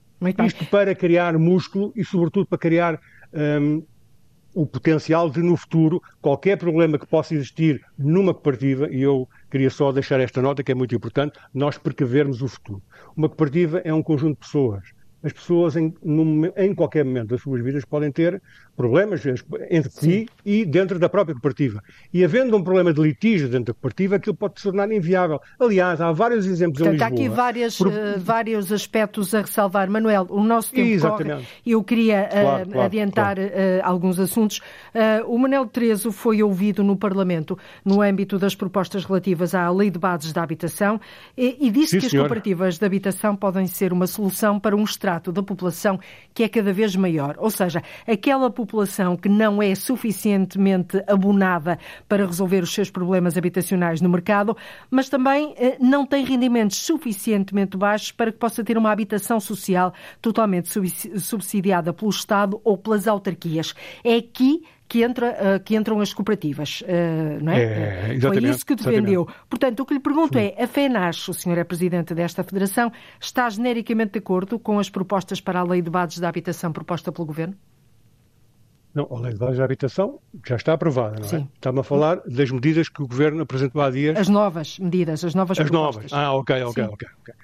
[0.44, 3.00] Isto para criar músculo e, sobretudo, para criar
[3.32, 3.82] um,
[4.54, 9.68] o potencial de, no futuro, qualquer problema que possa existir numa cooperativa, e eu queria
[9.68, 12.82] só deixar esta nota que é muito importante, nós precavermos o futuro.
[13.14, 14.82] Uma cooperativa é um conjunto de pessoas
[15.22, 15.94] as pessoas em,
[16.56, 18.42] em, qualquer momento das suas vidas podem ter
[18.76, 19.22] problemas
[19.70, 21.82] entre si e dentro da própria cooperativa.
[22.12, 25.40] E havendo um problema de litígio dentro da cooperativa, aquilo pode se tornar inviável.
[25.60, 27.06] Aliás, há vários exemplos Portanto, em Lisboa.
[27.06, 27.88] Há aqui várias, por...
[27.88, 29.90] uh, vários aspectos a ressalvar.
[29.90, 31.34] Manuel, o nosso tempo Exatamente.
[31.34, 31.46] corre.
[31.66, 33.50] Eu queria uh, claro, claro, adiantar claro.
[33.50, 34.60] Uh, alguns assuntos.
[35.26, 39.98] o Manel Trezo foi ouvido no Parlamento no âmbito das propostas relativas à Lei de
[39.98, 41.00] Bases da Habitação
[41.36, 42.28] e, e disse Sim, que as senhora.
[42.28, 46.00] cooperativas de habitação podem ser uma solução para um extrato da população
[46.32, 47.34] que é cada vez maior.
[47.38, 48.61] Ou seja, aquela população
[49.16, 54.56] que não é suficientemente abonada para resolver os seus problemas habitacionais no mercado,
[54.90, 59.92] mas também eh, não tem rendimentos suficientemente baixos para que possa ter uma habitação social
[60.20, 60.68] totalmente
[61.20, 63.74] subsidiada pelo Estado ou pelas autarquias.
[64.04, 68.14] É aqui que, entra, uh, que entram as cooperativas, uh, não é?
[68.14, 69.22] é Foi isso que defendeu.
[69.22, 69.48] Exatamente.
[69.48, 73.48] Portanto, o que lhe pergunto é, a FENAS, o senhor é presidente desta federação, está
[73.48, 77.24] genericamente de acordo com as propostas para a Lei de Bases da Habitação proposta pelo
[77.24, 77.56] Governo?
[78.94, 81.28] Não, a Lei de Bases da Habitação já está aprovada, não é?
[81.28, 81.48] Sim.
[81.54, 84.18] Estamos a falar das medidas que o Governo apresentou há dias.
[84.18, 86.06] As novas medidas, as novas as propostas.
[86.06, 86.26] As novas.
[86.26, 87.08] Ah, ok, ok, ok.
[87.20, 87.34] okay.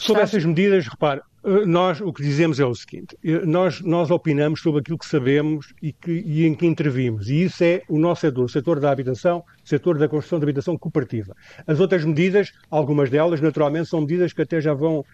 [0.00, 4.10] Sobre essas medidas, repare, eh, nós o que dizemos é o seguinte: eh, nós, nós
[4.10, 7.28] opinamos sobre aquilo que sabemos e, que, e em que intervimos.
[7.28, 10.44] E isso é o nosso setor, o setor da habitação, o setor da construção de
[10.44, 11.36] habitação cooperativa.
[11.66, 15.04] As outras medidas, algumas delas, naturalmente, são medidas que até já vão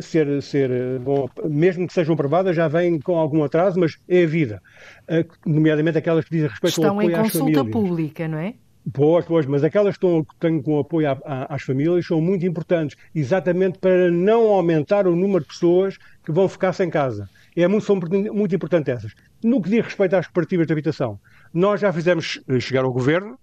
[0.00, 4.26] ser, ser bom, mesmo que sejam aprovadas, já vêm com algum atraso, mas é a
[4.26, 4.62] vida.
[5.08, 7.34] Eh, nomeadamente aquelas que dizem respeito Estão ao apoio às famílias.
[7.34, 8.54] Estão em consulta pública, não é?
[8.92, 12.44] Pois, pois, mas aquelas que estão, têm com apoio a, a, às famílias são muito
[12.44, 17.28] importantes, exatamente para não aumentar o número de pessoas que vão ficar sem casa.
[17.56, 17.98] É muito, são
[18.32, 19.12] muito importantes essas.
[19.42, 21.18] No que diz respeito às cooperativas de habitação,
[21.52, 23.38] nós já fizemos eh, chegar ao Governo,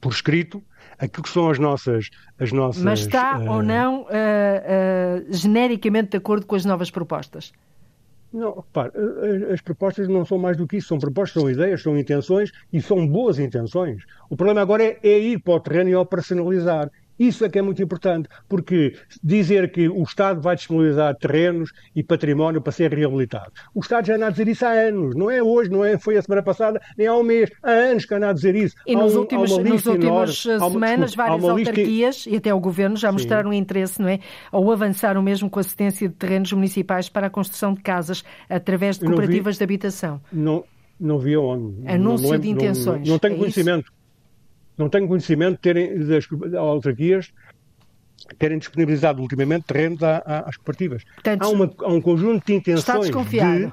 [0.00, 0.62] por escrito,
[1.02, 2.08] aquilo que são as nossas.
[2.38, 3.50] As nossas Mas está uh...
[3.50, 7.52] ou não uh, uh, genericamente de acordo com as novas propostas?
[8.32, 8.92] Não, repare,
[9.52, 12.80] as propostas não são mais do que isso, são propostas, são ideias, são intenções e
[12.80, 14.04] são boas intenções.
[14.30, 16.90] O problema agora é, é ir para o terreno e operacionalizar.
[17.18, 22.02] Isso é que é muito importante, porque dizer que o Estado vai disponibilizar terrenos e
[22.02, 23.52] património para ser reabilitado.
[23.74, 26.16] O Estado já anda a dizer isso há anos, não é hoje, não é, foi
[26.16, 28.74] a semana passada, nem há um mês, há anos que anda a dizer isso.
[28.86, 32.30] E nos um, últimos, nos últimas semanas, uma, várias autarquias lista...
[32.30, 33.56] e até o Governo já mostraram Sim.
[33.56, 34.18] interesse, não é?
[34.50, 38.98] Ou avançaram mesmo com a cedência de terrenos municipais para a construção de casas através
[38.98, 40.20] de cooperativas vi, de habitação.
[40.32, 40.64] Não,
[40.98, 41.86] não vi onde.
[41.86, 43.06] Anúncio não, de intenções.
[43.06, 43.84] Não, não tenho é conhecimento.
[43.84, 44.01] Isso?
[44.76, 47.32] Não tenho conhecimento de terem, das autarquias
[48.38, 51.04] terem disponibilizado ultimamente terrenos às cooperativas.
[51.14, 52.80] Portanto, há, uma, há, um conjunto de intenções.
[52.80, 53.66] Está desconfiado?
[53.66, 53.72] De...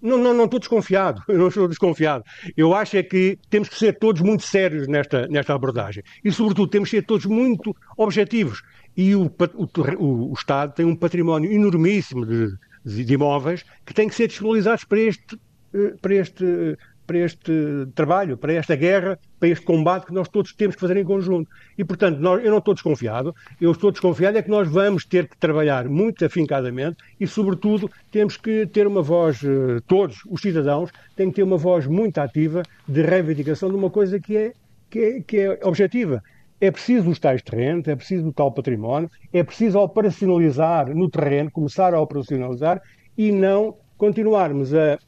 [0.00, 1.22] Não, não, não estou desconfiado.
[1.28, 2.24] Eu não estou desconfiado.
[2.56, 6.02] Eu acho é que temos que ser todos muito sérios nesta, nesta abordagem.
[6.24, 8.62] E, sobretudo, temos que ser todos muito objetivos.
[8.96, 12.48] E o, o, o Estado tem um património enormíssimo de,
[12.84, 15.38] de imóveis que têm que ser disponibilizados para este,
[15.74, 17.52] eh, para este para este
[17.94, 21.48] trabalho, para esta guerra, para este combate que nós todos temos que fazer em conjunto.
[21.78, 25.28] E, portanto, nós, eu não estou desconfiado, eu estou desconfiado é que nós vamos ter
[25.28, 30.90] que trabalhar muito afincadamente e, sobretudo, temos que ter uma voz, eh, todos os cidadãos
[31.14, 34.52] têm que ter uma voz muito ativa de reivindicação de uma coisa que é,
[34.90, 36.22] que é, que é objetiva.
[36.60, 41.50] É preciso os tais terrenos, é preciso o tal património, é preciso operacionalizar no terreno,
[41.50, 42.80] começar a operacionalizar
[43.16, 44.98] e não continuarmos a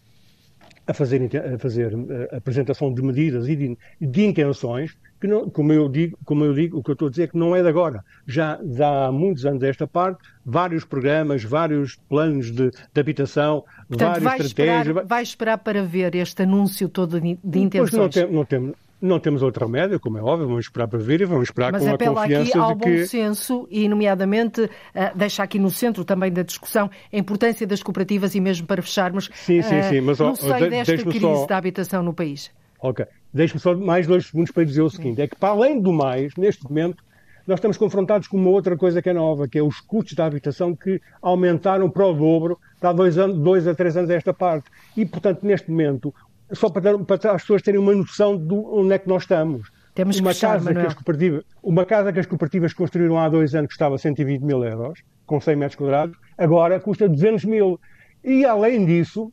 [0.88, 1.92] a fazer, a fazer
[2.32, 6.54] a apresentação de medidas e de, de intenções que, não, como, eu digo, como eu
[6.54, 8.04] digo, o que eu estou a dizer é que não é de agora.
[8.26, 14.22] Já, há muitos anos esta parte, vários programas, vários planos de, de habitação, Portanto, várias
[14.22, 14.86] vai estratégias.
[14.86, 17.90] Esperar, vai esperar para ver este anúncio todo de, de intenções?
[17.90, 20.98] Pois não, tem, não temos não temos outro remédio, como é óbvio, vamos esperar para
[20.98, 22.98] ver e vamos esperar Mas com a confiança aqui ao de que...
[22.98, 24.70] bom senso e, nomeadamente, uh,
[25.14, 29.30] deixa aqui no centro também da discussão a importância das cooperativas e mesmo para fecharmos
[29.34, 31.46] sim, sim, sim, mas, uh, no seio desta crise só...
[31.46, 32.50] da habitação no país.
[32.80, 33.06] Ok.
[33.32, 36.34] Deixe-me só mais dois segundos para dizer o seguinte: é que, para além do mais,
[36.36, 37.02] neste momento,
[37.46, 40.26] nós estamos confrontados com uma outra coisa que é nova, que é os custos da
[40.26, 44.32] habitação que aumentaram para o dobro há dois, anos, dois a três anos a esta
[44.32, 44.70] parte.
[44.96, 46.14] E, portanto, neste momento,
[46.52, 49.70] só para, para as pessoas terem uma noção de onde é que nós estamos.
[49.94, 53.54] Temos uma, fechar, casa que as cooperativas, uma casa que as cooperativas construíram há dois
[53.54, 57.80] anos custava 120 mil euros, com 100 metros quadrados, agora custa 200 mil.
[58.22, 59.32] E, além disso,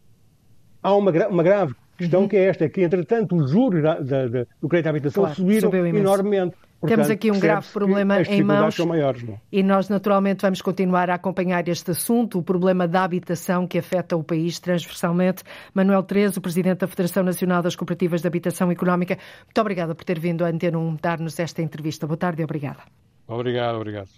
[0.82, 2.28] há uma, uma grave questão uhum.
[2.28, 5.36] que é esta, que, entretanto, os juros da, da, da, do crédito à habitação claro,
[5.36, 6.56] subiram enormemente.
[6.88, 9.39] Portanto, Temos aqui um grave problema em mãos maiores, não?
[9.52, 14.15] e nós naturalmente vamos continuar a acompanhar este assunto, o problema da habitação que afeta
[14.15, 15.43] o país transversalmente.
[15.74, 20.19] Manuel Terezo, Presidente da Federação Nacional das Cooperativas de Habitação Económica, muito obrigada por ter
[20.19, 22.08] vindo a Antena 1 dar-nos esta entrevista.
[22.08, 22.84] Boa tarde e obrigada.
[23.28, 24.10] Obrigado, obrigado.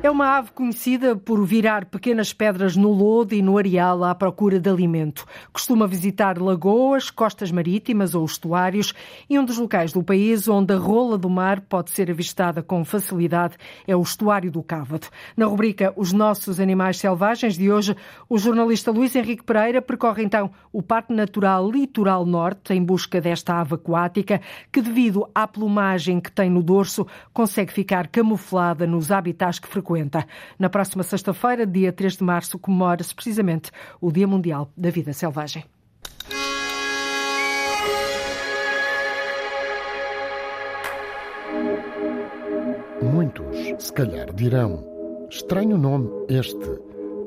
[0.00, 4.60] É uma ave conhecida por virar pequenas pedras no lodo e no areal à procura
[4.60, 5.26] de alimento.
[5.52, 8.94] Costuma visitar lagoas, costas marítimas ou estuários
[9.28, 12.84] e um dos locais do país onde a rola do mar pode ser avistada com
[12.84, 13.56] facilidade
[13.88, 15.08] é o estuário do Cávado.
[15.36, 17.96] Na rubrica Os Nossos Animais Selvagens de hoje,
[18.28, 23.60] o jornalista Luís Henrique Pereira percorre então o Parque Natural Litoral Norte em busca desta
[23.60, 29.58] ave aquática que, devido à plumagem que tem no dorso, consegue ficar camuflada nos habitats
[29.58, 29.87] que frequenta
[30.58, 33.70] Na próxima sexta-feira, dia 3 de março, comemora-se precisamente
[34.00, 35.64] o Dia Mundial da Vida Selvagem.
[43.02, 44.84] Muitos, se calhar, dirão:
[45.30, 46.80] estranho nome este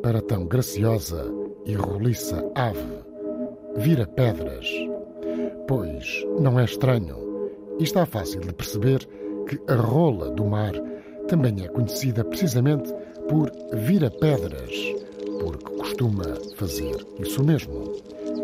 [0.04, 1.32] para tão graciosa
[1.66, 3.04] e roliça ave.
[3.78, 4.68] Vira pedras.
[5.68, 7.18] Pois não é estranho.
[7.80, 9.08] E está fácil de perceber
[9.48, 10.74] que a rola do mar
[11.32, 12.94] também é conhecida precisamente
[13.30, 14.70] por vira-pedras,
[15.40, 16.26] porque costuma
[16.58, 17.96] fazer isso mesmo,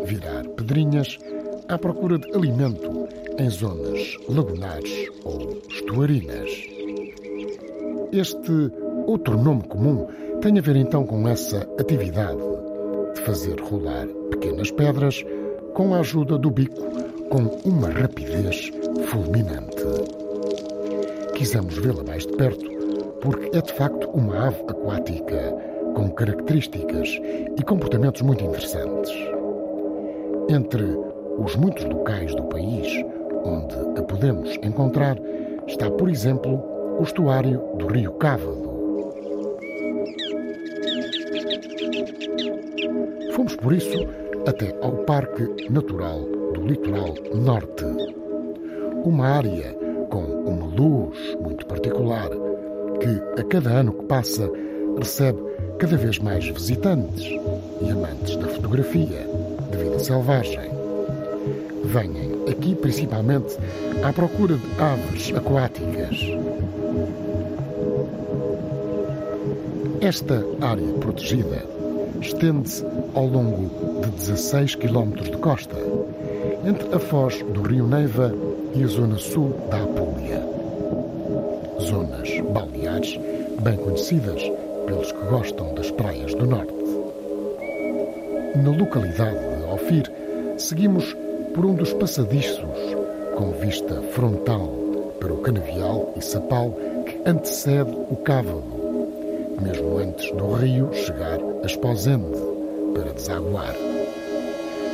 [0.06, 1.18] virar pedrinhas
[1.68, 3.06] à procura de alimento
[3.38, 6.50] em zonas lagunares ou estuarinas.
[8.10, 8.72] Este
[9.06, 10.06] outro nome comum
[10.40, 12.40] tem a ver então com essa atividade
[13.14, 15.22] de fazer rolar pequenas pedras
[15.74, 16.80] com a ajuda do bico
[17.28, 18.72] com uma rapidez
[19.08, 19.76] fulminante.
[21.34, 22.77] Quisemos vê-la mais de perto
[23.20, 25.54] porque é de facto uma ave aquática
[25.94, 27.08] com características
[27.58, 29.12] e comportamentos muito interessantes.
[30.48, 30.84] Entre
[31.38, 33.04] os muitos locais do país
[33.44, 35.16] onde a podemos encontrar
[35.66, 36.62] está, por exemplo,
[36.98, 38.68] o estuário do Rio Cávado.
[43.32, 44.06] Fomos por isso
[44.46, 46.20] até ao Parque Natural
[46.54, 47.84] do Litoral Norte.
[49.04, 49.74] Uma área
[50.10, 52.28] com uma luz muito particular
[53.00, 54.50] que, a cada ano que passa,
[54.98, 55.38] recebe
[55.78, 57.24] cada vez mais visitantes
[57.80, 59.28] e amantes da fotografia,
[59.70, 60.70] de vida selvagem.
[61.84, 63.56] Venham aqui principalmente
[64.02, 66.16] à procura de aves aquáticas.
[70.00, 71.64] Esta área protegida
[72.20, 72.84] estende-se
[73.14, 73.70] ao longo
[74.02, 75.76] de 16 km de costa,
[76.64, 78.34] entre a foz do Rio Neiva
[78.74, 80.57] e a zona sul da Apulia.
[81.80, 83.18] Zonas balneares
[83.62, 84.42] bem conhecidas
[84.86, 86.74] pelos que gostam das praias do norte.
[88.56, 90.12] Na localidade de Ofir,
[90.56, 91.16] seguimos
[91.54, 92.96] por um dos passadiços
[93.36, 94.68] com vista frontal
[95.20, 96.72] para o canavial e sapal
[97.06, 98.64] que antecede o cávado,
[99.60, 102.38] mesmo antes do rio chegar a Esposende
[102.94, 103.74] para desaguar.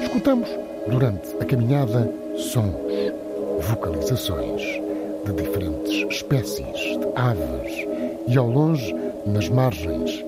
[0.02, 0.48] Escutamos,
[0.88, 2.74] durante a caminhada, sons,
[3.60, 4.83] vocalizações
[5.24, 7.86] de diferentes espécies de aves
[8.28, 8.94] e ao longe,
[9.26, 10.24] nas margens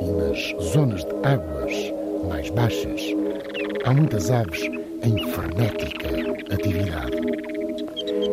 [0.00, 1.92] e nas zonas de águas
[2.28, 3.00] mais baixas,
[3.84, 4.62] há muitas aves
[5.02, 6.08] em frenética
[6.54, 7.16] atividade.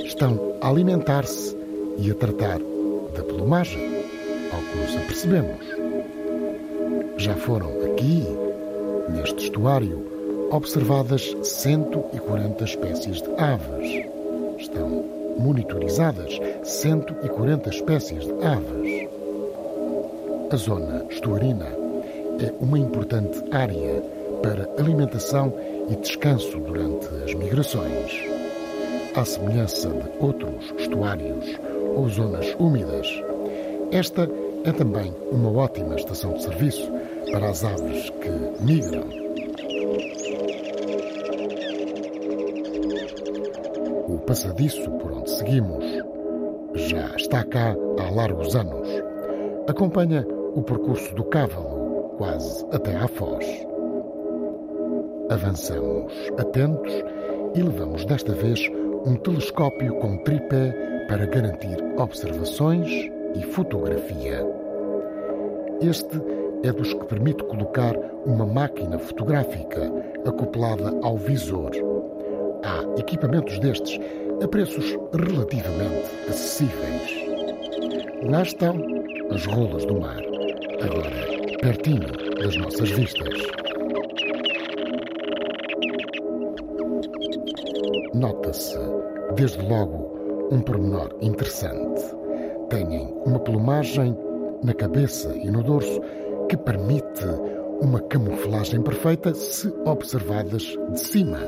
[0.06, 1.56] Estão a alimentar-se
[1.98, 2.60] e a tratar
[3.16, 4.04] da plumagem,
[4.52, 5.66] ao que nos apercebemos.
[7.18, 8.24] Já foram aqui,
[9.10, 10.06] neste estuário,
[10.52, 13.85] observadas 140 espécies de aves.
[15.46, 19.08] Monitorizadas 140 espécies de aves.
[20.50, 21.68] A zona estuarina
[22.40, 24.02] é uma importante área
[24.42, 25.54] para alimentação
[25.88, 28.12] e descanso durante as migrações.
[29.16, 31.46] À semelhança de outros estuários
[31.96, 33.08] ou zonas úmidas,
[33.92, 34.28] esta
[34.64, 36.92] é também uma ótima estação de serviço
[37.32, 39.25] para as aves que migram
[44.36, 45.86] passadiço por onde seguimos
[46.74, 48.86] já está cá há largos anos.
[49.66, 53.46] Acompanha o percurso do cávalo, quase até à foz.
[55.30, 56.92] Avançamos atentos
[57.56, 58.60] e levamos desta vez
[59.06, 64.46] um telescópio com tripé para garantir observações e fotografia.
[65.80, 66.22] Este
[66.62, 69.90] é dos que permite colocar uma máquina fotográfica
[70.28, 71.72] acoplada ao visor.
[72.66, 74.00] Há equipamentos destes
[74.42, 77.26] a preços relativamente acessíveis.
[78.30, 78.76] Lá estão
[79.32, 80.18] as rolas do mar,
[80.82, 82.08] agora pertinho
[82.40, 83.34] das nossas vistas.
[88.14, 88.78] Nota-se,
[89.36, 92.02] desde logo, um pormenor interessante.
[92.70, 94.16] Têm uma plumagem
[94.64, 96.02] na cabeça e no dorso
[96.50, 97.26] que permite
[97.82, 101.40] uma camuflagem perfeita se observadas de cima.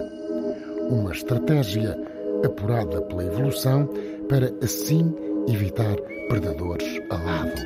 [0.89, 1.97] Uma estratégia
[2.43, 3.89] apurada pela evolução
[4.27, 5.13] para assim
[5.47, 5.95] evitar
[6.27, 7.61] predadores alados.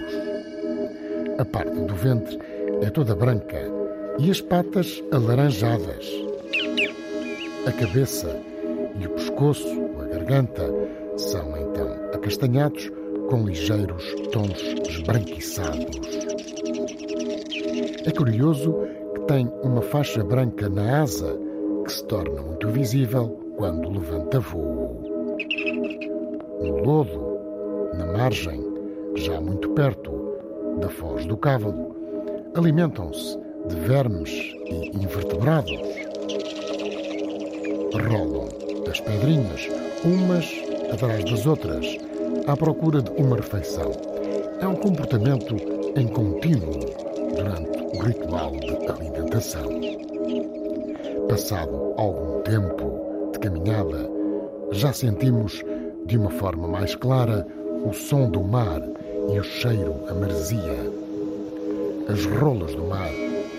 [1.37, 2.39] A parte do ventre
[2.81, 3.57] é toda branca
[4.19, 6.07] e as patas alaranjadas.
[7.65, 8.39] A cabeça
[8.99, 9.67] e o pescoço,
[9.99, 10.69] a garganta,
[11.17, 12.91] são então acastanhados
[13.29, 15.99] com ligeiros tons esbranquiçados.
[18.05, 18.75] É curioso
[19.15, 21.39] que tem uma faixa branca na asa
[21.85, 25.01] que se torna muito visível quando levanta voo.
[26.61, 27.39] No lodo,
[27.97, 28.61] na margem,
[29.15, 30.11] já muito perto
[30.79, 31.95] da foz do cávalo,
[32.55, 33.37] alimentam-se
[33.67, 34.29] de vermes
[34.65, 35.79] e invertebrados.
[37.93, 38.49] Rolam
[38.89, 39.69] as pedrinhas,
[40.03, 40.45] umas
[40.91, 41.85] atrás das outras,
[42.47, 43.91] à procura de uma refeição.
[44.59, 45.55] É um comportamento
[45.95, 46.79] em contínuo
[47.35, 49.69] durante o ritual de alimentação.
[51.29, 52.90] Passado algum tempo
[53.41, 54.09] caminhada,
[54.71, 55.63] já sentimos
[56.05, 57.45] de uma forma mais clara
[57.83, 58.81] o som do mar
[59.33, 60.91] e o cheiro a maresia.
[62.07, 63.09] As rolas do mar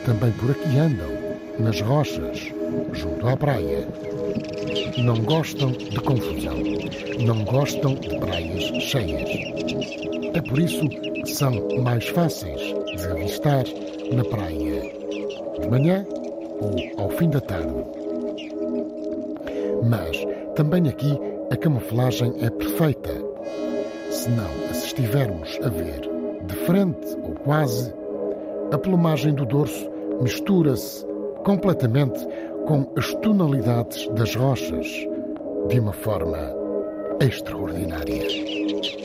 [0.06, 1.10] também por aqui andam,
[1.58, 2.52] nas rochas,
[2.92, 3.86] junto à praia.
[4.98, 6.56] Não gostam de confusão,
[7.24, 9.28] não gostam de praias cheias.
[10.34, 11.52] É por isso que são
[11.82, 12.60] mais fáceis
[12.96, 13.64] de avistar
[14.12, 14.82] na praia,
[15.60, 16.06] de manhã
[16.60, 18.01] ou ao fim da tarde.
[19.82, 20.16] Mas
[20.54, 21.18] também aqui
[21.50, 23.10] a camuflagem é perfeita.
[24.10, 26.00] Se não as estivermos a ver
[26.46, 27.92] de frente ou quase,
[28.72, 31.04] a plumagem do dorso mistura-se
[31.44, 32.26] completamente
[32.66, 34.86] com as tonalidades das rochas
[35.68, 36.38] de uma forma
[37.20, 39.01] extraordinária.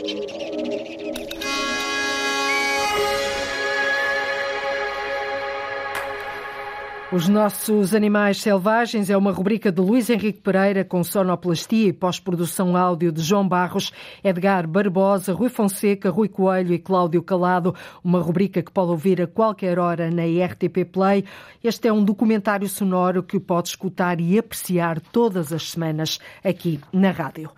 [7.10, 12.76] Os nossos animais selvagens é uma rubrica de Luís Henrique Pereira com sonoplastia e pós-produção
[12.76, 17.74] áudio de João Barros, Edgar Barbosa, Rui Fonseca, Rui Coelho e Cláudio Calado.
[18.04, 21.24] Uma rubrica que pode ouvir a qualquer hora na RTP Play.
[21.64, 27.12] Este é um documentário sonoro que pode escutar e apreciar todas as semanas aqui na
[27.12, 27.50] rádio.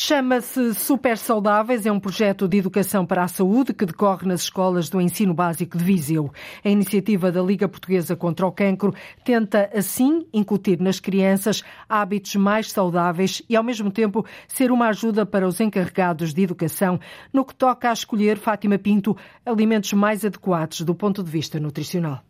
[0.00, 4.88] Chama-se Super Saudáveis, é um projeto de educação para a saúde que decorre nas escolas
[4.88, 6.32] do ensino básico de Viseu.
[6.64, 8.94] A iniciativa da Liga Portuguesa contra o Cancro
[9.24, 15.26] tenta, assim, incutir nas crianças hábitos mais saudáveis e, ao mesmo tempo, ser uma ajuda
[15.26, 17.00] para os encarregados de educação
[17.32, 22.27] no que toca a escolher, Fátima Pinto, alimentos mais adequados do ponto de vista nutricional.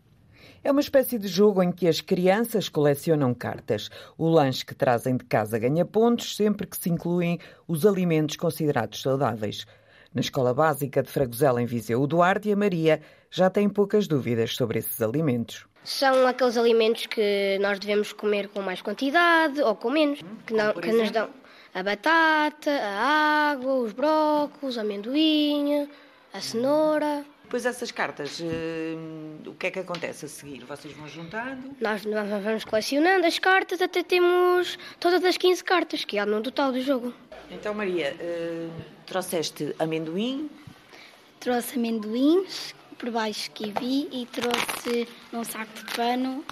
[0.63, 3.89] É uma espécie de jogo em que as crianças colecionam cartas.
[4.17, 9.01] O lanche que trazem de casa ganha pontos sempre que se incluem os alimentos considerados
[9.01, 9.65] saudáveis.
[10.13, 13.01] Na Escola Básica de Fragosela, em Viseu, o Duarte e a Maria
[13.31, 15.67] já têm poucas dúvidas sobre esses alimentos.
[15.85, 20.75] São aqueles alimentos que nós devemos comer com mais quantidade ou com menos, que, não,
[20.75, 21.29] que nos dão
[21.75, 25.89] a batata, a água, os brócolos, a amendoim,
[26.33, 27.25] a cenoura.
[27.49, 30.67] Depois essas cartas, uh, o que é que acontece a seguir?
[30.67, 31.75] Vocês vão juntando?
[31.81, 36.43] Nós, nós vamos colecionando as cartas até temos todas as 15 cartas que há no
[36.43, 37.15] total do jogo.
[37.51, 38.71] Então, Maria, uh,
[39.07, 40.51] trouxeste amendoim?
[41.41, 46.45] Trouxe amendoins, por baixo kiwi e trouxe num saco de pano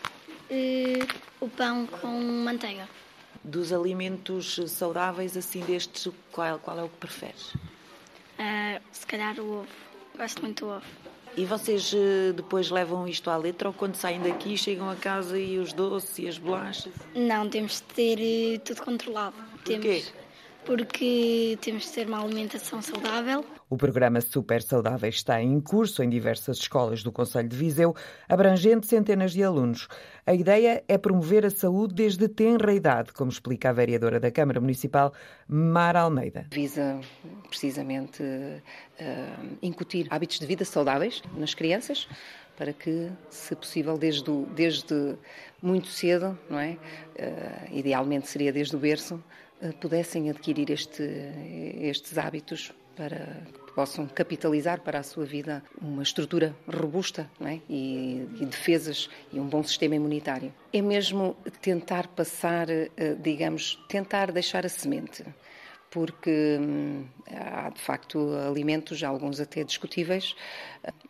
[0.50, 2.88] uh, o pão com manteiga.
[3.44, 7.52] Dos alimentos saudáveis assim destes, qual, qual é o que preferes?
[8.92, 9.85] se calhar o ovo.
[10.16, 10.86] Gosto muito do ovo.
[11.36, 15.38] E vocês uh, depois levam isto à letra ou quando saem daqui chegam a casa
[15.38, 16.92] e os doces e as bolachas?
[17.14, 19.36] Não, temos de ter uh, tudo controlado.
[19.62, 19.78] Porquê?
[19.78, 20.12] Temos,
[20.66, 23.44] porque temos de ter uma alimentação saudável.
[23.70, 27.94] O programa Super Saudável está em curso em diversas escolas do Conselho de Viseu,
[28.28, 29.86] abrangendo centenas de alunos.
[30.26, 34.60] A ideia é promover a saúde desde tenra idade, como explica a vereadora da Câmara
[34.60, 35.12] Municipal,
[35.48, 36.46] Mara Almeida.
[36.52, 37.00] Visa
[37.48, 42.08] precisamente uh, incutir hábitos de vida saudáveis nas crianças,
[42.56, 45.14] para que, se possível, desde, desde
[45.62, 46.70] muito cedo, não é?
[46.70, 49.22] Uh, idealmente seria desde o berço,
[49.80, 51.02] pudessem adquirir este,
[51.80, 57.60] estes hábitos para que possam capitalizar para a sua vida uma estrutura robusta é?
[57.68, 60.52] e, e, defesas e um bom sistema imunitário.
[60.72, 65.24] É mesmo tentar passar, uh, digamos, tentar deixar a semente
[65.88, 70.34] porque hum, há de facto alimentos, alguns até discutíveis,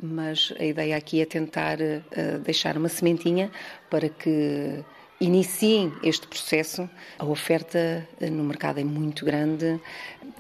[0.01, 3.51] mas a ideia aqui é tentar uh, deixar uma sementinha
[3.91, 4.85] para que
[5.21, 6.89] iniciem este processo.
[7.19, 9.81] A oferta eh, no mercado é muito grande,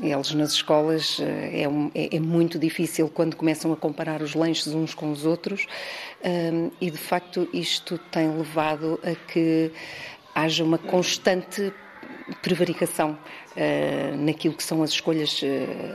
[0.00, 4.68] eles nas escolas eh, é, é, é muito difícil quando começam a comparar os lanches
[4.68, 5.66] uns com os outros
[6.24, 9.72] um, e de facto isto tem levado a que
[10.34, 11.72] haja uma constante
[12.42, 15.46] prevaricação uh, naquilo que são as escolhas uh,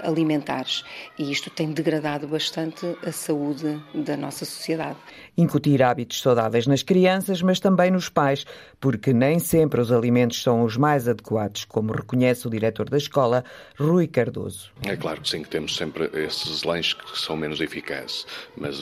[0.07, 0.83] alimentares
[1.19, 4.97] e isto tem degradado bastante a saúde da nossa sociedade.
[5.37, 8.45] Incutir hábitos saudáveis nas crianças, mas também nos pais,
[8.79, 13.43] porque nem sempre os alimentos são os mais adequados, como reconhece o diretor da escola,
[13.79, 14.71] Rui Cardoso.
[14.85, 18.27] É claro que sim, que temos sempre esses lanches que são menos eficazes,
[18.57, 18.81] mas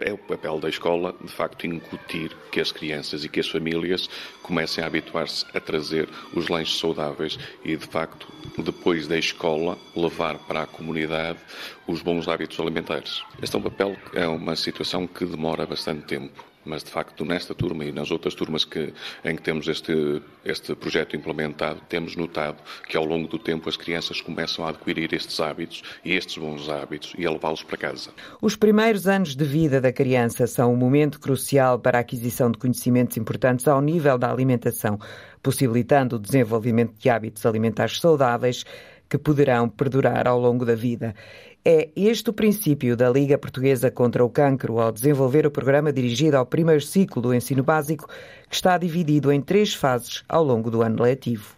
[0.00, 4.08] é o papel da escola, de facto, incutir que as crianças e que as famílias
[4.42, 8.26] comecem a habituar-se a trazer os lanches saudáveis e, de facto,
[8.58, 11.38] depois da escola, levar para a comunidade
[11.86, 13.22] os bons hábitos alimentares.
[13.42, 17.54] Este é um papel, é uma situação que demora bastante tempo mas de facto nesta
[17.54, 18.92] turma e nas outras turmas que,
[19.24, 23.78] em que temos este, este projeto implementado, temos notado que ao longo do tempo as
[23.78, 28.10] crianças começam a adquirir estes hábitos e estes bons hábitos e a levá-los para casa.
[28.42, 32.58] Os primeiros anos de vida da criança são um momento crucial para a aquisição de
[32.58, 34.98] conhecimentos importantes ao nível da alimentação,
[35.42, 38.66] possibilitando o desenvolvimento de hábitos alimentares saudáveis
[39.10, 41.14] que poderão perdurar ao longo da vida.
[41.62, 46.38] É este o princípio da Liga Portuguesa contra o Cancro ao desenvolver o programa dirigido
[46.38, 48.08] ao primeiro ciclo do ensino básico,
[48.48, 51.54] que está dividido em três fases ao longo do ano letivo.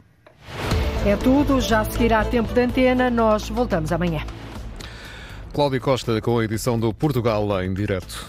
[1.06, 4.24] É tudo, já seguirá tempo de antena, nós voltamos amanhã.
[5.52, 8.26] Cláudio Costa com a edição do Portugal em direto.